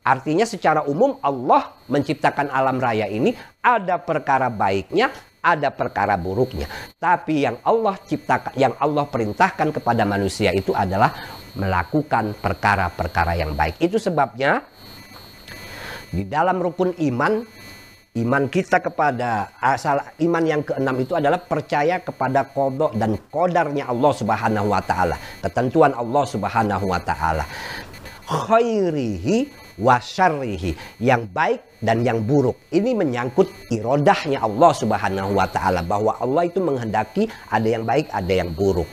Artinya 0.01 0.49
secara 0.49 0.81
umum 0.89 1.21
Allah 1.21 1.77
menciptakan 1.85 2.49
alam 2.49 2.81
raya 2.81 3.05
ini 3.05 3.37
ada 3.61 4.01
perkara 4.01 4.49
baiknya, 4.49 5.13
ada 5.45 5.69
perkara 5.69 6.17
buruknya. 6.17 6.65
Tapi 6.97 7.45
yang 7.45 7.61
Allah 7.61 7.97
ciptakan, 8.01 8.53
yang 8.57 8.73
Allah 8.81 9.05
perintahkan 9.05 9.69
kepada 9.69 10.01
manusia 10.05 10.53
itu 10.57 10.73
adalah 10.73 11.13
melakukan 11.53 12.33
perkara-perkara 12.39 13.37
yang 13.37 13.53
baik. 13.53 13.77
Itu 13.77 14.01
sebabnya 14.01 14.65
di 16.11 16.27
dalam 16.27 16.59
rukun 16.59 16.91
iman, 16.99 17.39
iman 18.19 18.43
kita 18.51 18.83
kepada 18.83 19.55
asal 19.63 20.03
iman 20.19 20.43
yang 20.43 20.61
keenam 20.61 20.99
itu 20.99 21.15
adalah 21.15 21.39
percaya 21.39 22.03
kepada 22.03 22.51
kodok 22.51 22.99
dan 22.99 23.15
kodarnya 23.31 23.87
Allah 23.87 24.11
Subhanahu 24.11 24.67
wa 24.67 24.83
taala, 24.83 25.15
ketentuan 25.39 25.95
Allah 25.95 26.23
Subhanahu 26.27 26.85
wa 26.91 26.99
taala. 26.99 27.47
Khairihi 28.27 29.47
wa 29.79 29.99
syarrihi, 30.03 30.75
yang 30.99 31.31
baik 31.31 31.79
dan 31.79 32.03
yang 32.03 32.23
buruk. 32.27 32.59
Ini 32.75 32.91
menyangkut 32.91 33.47
irodahnya 33.71 34.43
Allah 34.43 34.71
Subhanahu 34.75 35.31
wa 35.31 35.47
taala 35.47 35.79
bahwa 35.79 36.19
Allah 36.19 36.43
itu 36.47 36.59
menghendaki 36.59 37.31
ada 37.47 37.67
yang 37.67 37.87
baik, 37.87 38.11
ada 38.11 38.33
yang 38.35 38.51
buruk. 38.51 38.87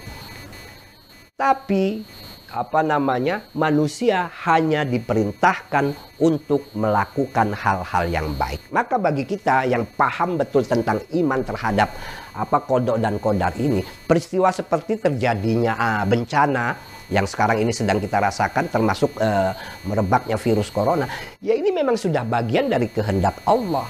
Tapi 1.39 2.03
apa 2.49 2.81
namanya 2.81 3.45
manusia 3.53 4.33
hanya 4.49 4.83
diperintahkan 4.83 5.93
untuk 6.19 6.65
melakukan 6.73 7.53
hal-hal 7.53 8.05
yang 8.09 8.29
baik. 8.35 8.73
Maka 8.73 8.97
bagi 8.97 9.29
kita 9.29 9.69
yang 9.69 9.85
paham 9.95 10.41
betul 10.41 10.65
tentang 10.65 10.99
iman 11.13 11.41
terhadap 11.45 11.93
apa 12.33 12.59
kodok 12.65 12.97
dan 12.99 13.21
kodar 13.21 13.53
ini, 13.61 13.85
peristiwa 14.09 14.49
seperti 14.49 14.97
terjadinya 14.99 15.77
uh, 15.77 16.05
bencana 16.09 16.75
yang 17.09 17.25
sekarang 17.25 17.61
ini 17.65 17.73
sedang 17.73 18.01
kita 18.01 18.21
rasakan 18.21 18.69
termasuk 18.69 19.17
uh, 19.21 19.53
merebaknya 19.89 20.37
virus 20.37 20.69
corona, 20.69 21.09
ya 21.41 21.57
ini 21.57 21.73
memang 21.73 21.97
sudah 21.97 22.25
bagian 22.25 22.69
dari 22.69 22.89
kehendak 22.89 23.41
Allah. 23.49 23.89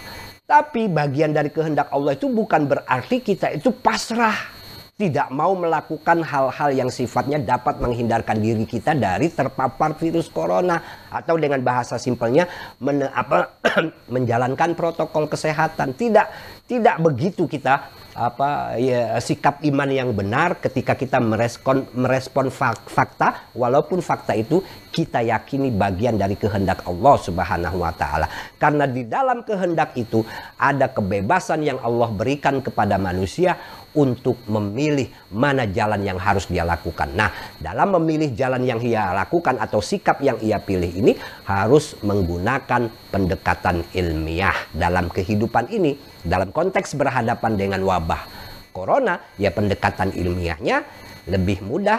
Tapi 0.49 0.89
bagian 0.89 1.37
dari 1.37 1.53
kehendak 1.53 1.93
Allah 1.93 2.17
itu 2.17 2.25
bukan 2.33 2.65
berarti 2.65 3.21
kita 3.21 3.53
itu 3.53 3.69
pasrah 3.69 4.58
tidak 4.99 5.31
mau 5.31 5.55
melakukan 5.55 6.27
hal-hal 6.27 6.75
yang 6.75 6.91
sifatnya 6.91 7.39
dapat 7.39 7.79
menghindarkan 7.79 8.35
diri 8.43 8.67
kita 8.67 8.99
dari 8.99 9.31
terpapar 9.31 9.95
virus 9.95 10.27
corona 10.27 11.07
atau 11.07 11.39
dengan 11.39 11.63
bahasa 11.63 12.03
simpelnya 12.03 12.51
men, 12.83 13.07
apa, 13.07 13.63
menjalankan 14.15 14.75
protokol 14.75 15.31
kesehatan 15.31 15.95
tidak 15.95 16.27
tidak 16.67 16.99
begitu 16.99 17.47
kita 17.47 17.95
apa 18.19 18.75
ya 18.75 19.15
sikap 19.23 19.63
iman 19.63 19.87
yang 19.87 20.11
benar 20.11 20.59
ketika 20.59 20.99
kita 20.99 21.23
merespon 21.23 21.87
merespon 21.95 22.51
fakta 22.51 23.55
walaupun 23.55 24.03
fakta 24.03 24.35
itu 24.35 24.59
kita 24.91 25.23
yakini 25.23 25.71
bagian 25.71 26.19
dari 26.19 26.35
kehendak 26.35 26.83
Allah 26.83 27.15
Subhanahu 27.23 27.79
wa 27.79 27.95
taala. 27.95 28.27
Karena 28.59 28.91
di 28.91 29.07
dalam 29.07 29.47
kehendak 29.47 29.95
itu 29.95 30.27
ada 30.59 30.91
kebebasan 30.91 31.63
yang 31.63 31.79
Allah 31.79 32.11
berikan 32.11 32.59
kepada 32.59 32.99
manusia 32.99 33.55
untuk 33.99 34.39
memilih 34.47 35.11
mana 35.35 35.67
jalan 35.67 36.07
yang 36.07 36.23
harus 36.23 36.47
dia 36.47 36.63
lakukan. 36.63 37.11
Nah, 37.19 37.35
dalam 37.59 37.99
memilih 37.99 38.31
jalan 38.39 38.63
yang 38.63 38.79
ia 38.79 39.11
lakukan 39.11 39.59
atau 39.59 39.83
sikap 39.83 40.23
yang 40.23 40.39
ia 40.39 40.63
pilih 40.63 40.89
ini 40.89 41.19
harus 41.51 41.99
menggunakan 42.07 42.87
pendekatan 43.11 43.83
ilmiah 43.91 44.55
dalam 44.71 45.11
kehidupan 45.11 45.67
ini. 45.75 45.99
Dalam 46.23 46.55
konteks 46.55 46.95
berhadapan 46.95 47.59
dengan 47.59 47.83
wabah 47.83 48.23
corona, 48.71 49.19
ya 49.35 49.51
pendekatan 49.51 50.15
ilmiahnya 50.15 50.87
lebih 51.27 51.67
mudah 51.67 51.99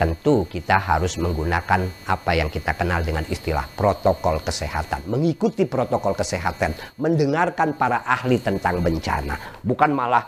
tentu 0.00 0.48
kita 0.48 0.80
harus 0.80 1.20
menggunakan 1.20 2.08
apa 2.08 2.32
yang 2.32 2.48
kita 2.48 2.72
kenal 2.72 3.04
dengan 3.04 3.20
istilah 3.28 3.68
protokol 3.76 4.40
kesehatan. 4.40 5.04
Mengikuti 5.04 5.68
protokol 5.68 6.16
kesehatan, 6.16 6.72
mendengarkan 6.96 7.76
para 7.76 8.00
ahli 8.08 8.40
tentang 8.40 8.80
bencana, 8.80 9.60
bukan 9.60 9.92
malah 9.92 10.24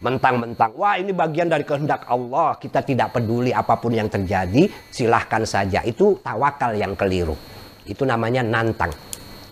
mentang-mentang 0.00 0.72
wah 0.76 0.96
ini 0.96 1.12
bagian 1.12 1.48
dari 1.48 1.64
kehendak 1.64 2.08
Allah. 2.08 2.56
Kita 2.56 2.80
tidak 2.80 3.14
peduli 3.16 3.52
apa 3.52 3.76
pun 3.76 3.92
yang 3.92 4.08
terjadi 4.08 4.66
silahkan 4.88 5.44
saja. 5.44 5.84
Itu 5.84 6.18
tawakal 6.24 6.76
yang 6.76 6.96
keliru. 6.96 7.36
Itu 7.84 8.08
namanya 8.08 8.40
nantang. 8.44 8.92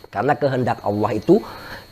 Karena 0.08 0.32
kehendak 0.36 0.80
Allah 0.82 1.12
itu 1.12 1.36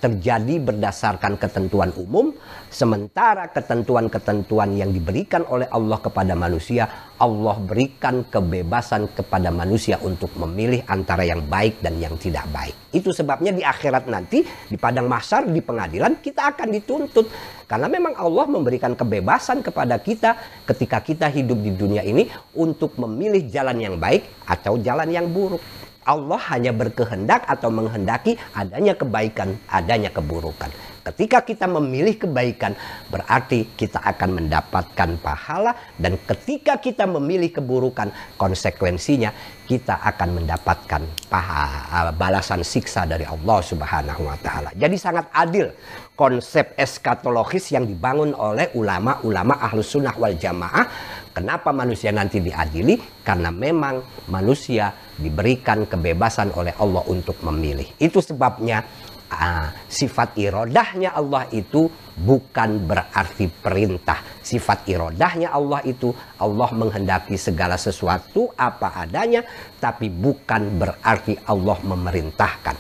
terjadi 0.01 0.61
berdasarkan 0.61 1.41
ketentuan 1.41 1.93
umum, 1.97 2.33
sementara 2.77 3.49
ketentuan-ketentuan 3.49 4.77
yang 4.77 4.93
diberikan 4.93 5.49
oleh 5.49 5.65
Allah 5.73 5.97
kepada 5.97 6.37
manusia, 6.37 6.85
Allah 7.17 7.57
berikan 7.57 8.29
kebebasan 8.29 9.17
kepada 9.17 9.49
manusia 9.49 9.97
untuk 10.05 10.37
memilih 10.37 10.85
antara 10.85 11.25
yang 11.25 11.41
baik 11.49 11.81
dan 11.81 11.97
yang 11.97 12.21
tidak 12.21 12.45
baik. 12.53 12.77
Itu 12.93 13.17
sebabnya 13.17 13.57
di 13.57 13.65
akhirat 13.65 14.05
nanti, 14.13 14.45
di 14.45 14.77
padang 14.77 15.09
mahsyar, 15.09 15.49
di 15.49 15.65
pengadilan, 15.65 16.21
kita 16.21 16.53
akan 16.53 16.69
dituntut. 16.69 17.33
Karena 17.65 17.89
memang 17.89 18.13
Allah 18.21 18.45
memberikan 18.45 18.93
kebebasan 18.93 19.65
kepada 19.65 19.97
kita 19.97 20.37
ketika 20.69 21.01
kita 21.01 21.33
hidup 21.33 21.57
di 21.57 21.73
dunia 21.73 22.05
ini 22.05 22.29
untuk 22.61 23.01
memilih 23.01 23.49
jalan 23.49 23.81
yang 23.81 23.97
baik 23.97 24.45
atau 24.45 24.77
jalan 24.77 25.09
yang 25.09 25.33
buruk. 25.33 25.65
Allah 26.07 26.39
hanya 26.55 26.71
berkehendak 26.71 27.43
atau 27.49 27.73
menghendaki 27.73 28.39
adanya 28.55 28.95
kebaikan, 28.95 29.59
adanya 29.67 30.13
keburukan. 30.13 30.96
Ketika 31.07 31.47
kita 31.47 31.71
memilih 31.71 32.19
kebaikan, 32.19 32.75
berarti 33.07 33.71
kita 33.79 34.03
akan 34.03 34.43
mendapatkan 34.43 35.15
pahala, 35.23 35.95
dan 36.03 36.19
ketika 36.27 36.83
kita 36.83 37.07
memilih 37.07 37.55
keburukan, 37.55 38.11
konsekuensinya 38.35 39.31
kita 39.71 40.03
akan 40.03 40.43
mendapatkan 40.43 41.07
pahala, 41.31 42.11
balasan 42.11 42.67
siksa 42.67 43.07
dari 43.07 43.23
Allah 43.23 43.59
Subhanahu 43.63 44.27
wa 44.27 44.35
Ta'ala. 44.43 44.75
Jadi, 44.75 44.99
sangat 44.99 45.31
adil 45.31 45.71
konsep 46.19 46.75
eskatologis 46.75 47.71
yang 47.71 47.87
dibangun 47.87 48.35
oleh 48.35 48.75
ulama-ulama 48.75 49.63
Ahlus 49.63 49.95
Sunnah 49.95 50.19
wal 50.19 50.35
Jamaah 50.35 50.91
Kenapa 51.37 51.69
manusia 51.69 52.09
nanti 52.17 52.41
diadili? 52.41 52.97
Karena 53.21 53.53
memang 53.53 54.01
manusia 54.33 54.89
diberikan 55.21 55.85
kebebasan 55.85 56.49
oleh 56.57 56.73
Allah 56.81 57.05
untuk 57.13 57.37
memilih. 57.45 57.85
Itu 58.01 58.25
sebabnya 58.25 58.89
uh, 59.31 59.69
sifat 59.87 60.39
irodahnya 60.39 61.15
Allah 61.15 61.47
itu 61.51 61.91
bukan 62.17 62.87
berarti 62.87 63.51
perintah. 63.51 64.23
Sifat 64.41 64.87
irodahnya 64.89 65.53
Allah 65.53 65.83
itu 65.85 66.15
Allah 66.41 66.71
menghendaki 66.73 67.37
segala 67.37 67.77
sesuatu 67.77 68.51
apa 68.57 69.05
adanya, 69.07 69.43
tapi 69.79 70.09
bukan 70.09 70.81
berarti 70.81 71.37
Allah 71.47 71.79
memerintahkan. 71.83 72.77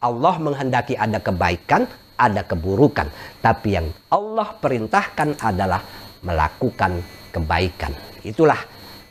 Allah 0.00 0.34
menghendaki 0.40 0.96
ada 0.96 1.20
kebaikan, 1.20 1.84
ada 2.16 2.42
keburukan. 2.44 3.08
Tapi 3.40 3.68
yang 3.76 3.88
Allah 4.12 4.48
perintahkan 4.56 5.40
adalah 5.40 5.80
melakukan 6.24 7.00
kebaikan. 7.32 7.92
Itulah 8.24 8.60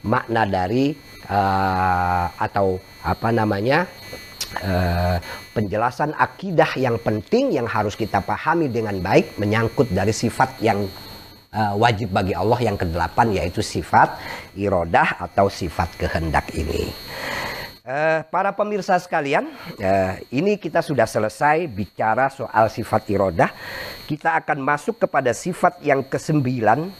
makna 0.05 0.45
dari 0.45 0.93
uh, 1.29 2.25
atau 2.37 2.77
apa 3.03 3.29
namanya 3.33 3.85
uh, 4.57 5.17
penjelasan 5.53 6.15
akidah 6.17 6.73
yang 6.79 6.97
penting 7.01 7.53
yang 7.53 7.67
harus 7.69 7.93
kita 7.93 8.23
pahami 8.23 8.69
dengan 8.69 8.97
baik 8.97 9.37
menyangkut 9.37 9.93
dari 9.93 10.13
sifat 10.15 10.57
yang 10.63 10.85
uh, 11.53 11.73
wajib 11.77 12.09
bagi 12.13 12.33
Allah 12.33 12.59
yang 12.61 12.77
kedelapan 12.77 13.33
yaitu 13.35 13.61
sifat 13.61 14.17
irodah 14.57 15.21
atau 15.21 15.49
sifat 15.49 15.93
kehendak 15.97 16.49
ini. 16.53 16.89
Uh, 17.89 18.21
para 18.29 18.53
pemirsa 18.53 19.01
sekalian, 19.01 19.49
uh, 19.81 20.13
ini 20.29 20.61
kita 20.61 20.85
sudah 20.85 21.09
selesai 21.09 21.65
bicara 21.65 22.29
soal 22.29 22.69
sifat 22.69 23.01
irodah. 23.09 23.49
Kita 24.05 24.37
akan 24.37 24.61
masuk 24.61 25.01
kepada 25.01 25.33
sifat 25.33 25.81
yang 25.81 26.05
kesembilan 26.05 26.93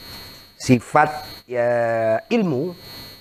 sifat 0.57 1.09
ya, 1.45 1.69
ilmu 2.27 2.73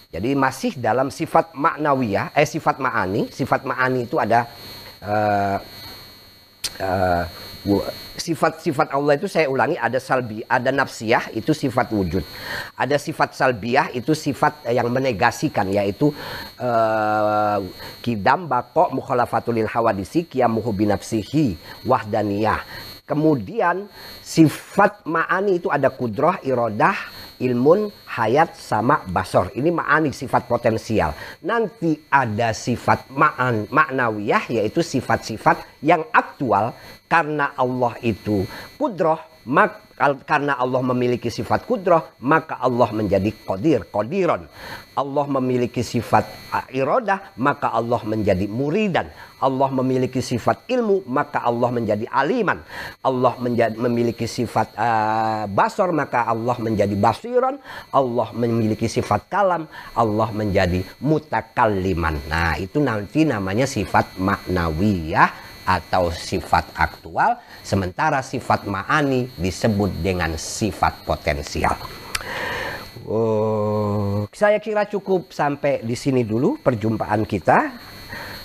jadi 0.08 0.32
masih 0.32 0.72
dalam 0.80 1.12
sifat 1.12 1.52
maknawiyah 1.52 2.32
eh 2.32 2.48
sifat 2.48 2.80
ma'ani. 2.80 3.28
Sifat 3.28 3.68
ma'ani 3.68 4.08
itu 4.08 4.16
ada 4.16 4.48
uh, 5.04 5.60
uh, 6.80 7.24
sifat-sifat 8.16 8.96
Allah 8.96 9.20
itu 9.20 9.28
saya 9.28 9.52
ulangi 9.52 9.76
ada 9.76 10.00
salbi 10.00 10.40
ada 10.48 10.72
nafsiyah 10.72 11.28
itu 11.36 11.52
sifat 11.52 11.92
wujud. 11.92 12.24
Ada 12.80 12.96
sifat 12.96 13.36
salbiyah 13.36 13.92
itu 13.92 14.16
sifat 14.16 14.64
yang 14.72 14.88
menegasikan 14.88 15.68
yaitu 15.68 16.08
uh, 16.56 17.60
kidam 18.00 18.48
bako 18.48 18.96
mukhalafatulil 18.96 19.68
hawadisi 19.68 20.24
kiamuhu 20.24 20.72
binafsihi 20.72 21.60
wahdaniyah. 21.84 22.64
Kemudian 23.04 23.92
sifat 24.24 25.04
ma'ani 25.04 25.60
itu 25.60 25.68
ada 25.68 25.92
kudroh 25.92 26.40
irodah 26.40 26.96
ilmun, 27.38 27.90
hayat, 28.06 28.54
sama 28.58 29.02
basor. 29.06 29.50
Ini 29.54 29.70
ma'ani 29.70 30.10
sifat 30.10 30.46
potensial. 30.50 31.14
Nanti 31.46 31.94
ada 32.10 32.50
sifat 32.50 33.10
ma'an, 33.14 33.70
maknawiyah 33.70 34.50
yaitu 34.50 34.82
sifat-sifat 34.82 35.82
yang 35.82 36.02
aktual 36.10 36.74
karena 37.08 37.56
Allah 37.56 37.96
itu 38.04 38.44
kudroh, 38.76 39.18
mak 39.48 39.88
karena 40.22 40.54
Allah 40.54 40.78
memiliki 40.94 41.26
sifat 41.26 41.66
kudroh, 41.66 42.14
maka 42.22 42.54
Allah 42.62 42.86
menjadi 42.94 43.34
kodir, 43.42 43.82
kodiron. 43.90 44.46
Allah 44.94 45.26
memiliki 45.26 45.82
sifat 45.82 46.26
irodah, 46.70 47.34
maka 47.34 47.74
Allah 47.74 47.98
menjadi 48.06 48.46
muridan. 48.46 49.10
Allah 49.42 49.70
memiliki 49.70 50.22
sifat 50.22 50.66
ilmu, 50.70 51.06
maka 51.06 51.42
Allah 51.42 51.70
menjadi 51.70 52.06
aliman. 52.10 52.62
Allah 53.02 53.34
menjadi, 53.42 53.74
memiliki 53.78 54.26
sifat 54.26 54.74
uh, 54.78 55.50
basor, 55.50 55.90
maka 55.90 56.26
Allah 56.26 56.54
menjadi 56.62 56.94
basiron. 56.94 57.58
Allah 57.90 58.28
memiliki 58.34 58.86
sifat 58.86 59.26
kalam, 59.26 59.66
Allah 59.98 60.28
menjadi 60.30 60.82
mutakalliman. 61.02 62.22
Nah, 62.30 62.54
itu 62.58 62.78
nanti 62.78 63.26
namanya 63.26 63.66
sifat 63.66 64.18
maknawiyah 64.18 65.47
atau 65.68 66.08
sifat 66.08 66.72
aktual, 66.72 67.36
sementara 67.60 68.24
sifat 68.24 68.64
ma'ani 68.64 69.28
disebut 69.36 70.00
dengan 70.00 70.32
sifat 70.40 71.04
potensial. 71.04 71.76
Oh, 73.04 74.24
saya 74.32 74.56
kira 74.60 74.88
cukup 74.88 75.28
sampai 75.28 75.84
di 75.84 75.92
sini 75.92 76.24
dulu 76.24 76.56
perjumpaan 76.64 77.28
kita. 77.28 77.56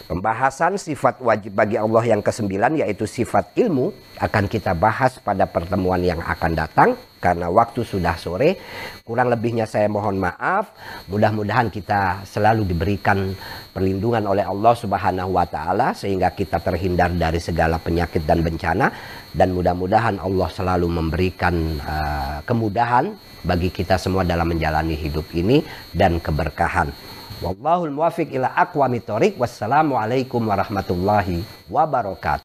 Pembahasan 0.04 0.76
sifat 0.76 1.24
wajib 1.24 1.56
bagi 1.56 1.80
Allah 1.80 2.04
yang 2.04 2.20
kesembilan 2.20 2.76
yaitu 2.84 3.08
sifat 3.08 3.56
ilmu 3.56 3.96
akan 4.20 4.52
kita 4.52 4.76
bahas 4.76 5.16
pada 5.24 5.48
pertemuan 5.48 6.04
yang 6.04 6.20
akan 6.20 6.52
datang 6.60 6.90
karena 7.24 7.48
waktu 7.48 7.88
sudah 7.88 8.20
sore. 8.20 8.60
Kurang 9.08 9.32
lebihnya 9.32 9.64
saya 9.64 9.88
mohon 9.88 10.20
maaf. 10.20 10.76
Mudah-mudahan 11.08 11.72
kita 11.72 12.28
selalu 12.28 12.68
diberikan 12.68 13.32
perlindungan 13.72 14.28
oleh 14.28 14.44
Allah 14.44 14.76
Subhanahu 14.76 15.32
wa 15.40 15.48
taala 15.48 15.96
sehingga 15.96 16.36
kita 16.36 16.60
terhindar 16.60 17.16
dari 17.16 17.40
segala 17.40 17.80
penyakit 17.80 18.28
dan 18.28 18.44
bencana 18.44 18.92
dan 19.32 19.56
mudah-mudahan 19.56 20.20
Allah 20.20 20.52
selalu 20.52 20.92
memberikan 20.92 21.80
uh, 21.80 22.44
kemudahan 22.44 23.16
bagi 23.48 23.72
kita 23.72 23.96
semua 23.96 24.28
dalam 24.28 24.52
menjalani 24.52 25.00
hidup 25.00 25.32
ini 25.32 25.64
dan 25.96 26.20
keberkahan. 26.20 27.13
Wallahul 27.44 27.92
muwafiq 27.92 28.32
ila 28.32 28.56
aqwamit 28.56 29.04
thoriq. 29.04 29.36
Wassalamualaikum 29.36 30.40
warahmatullahi 30.48 31.44
wabarakatuh. 31.68 32.40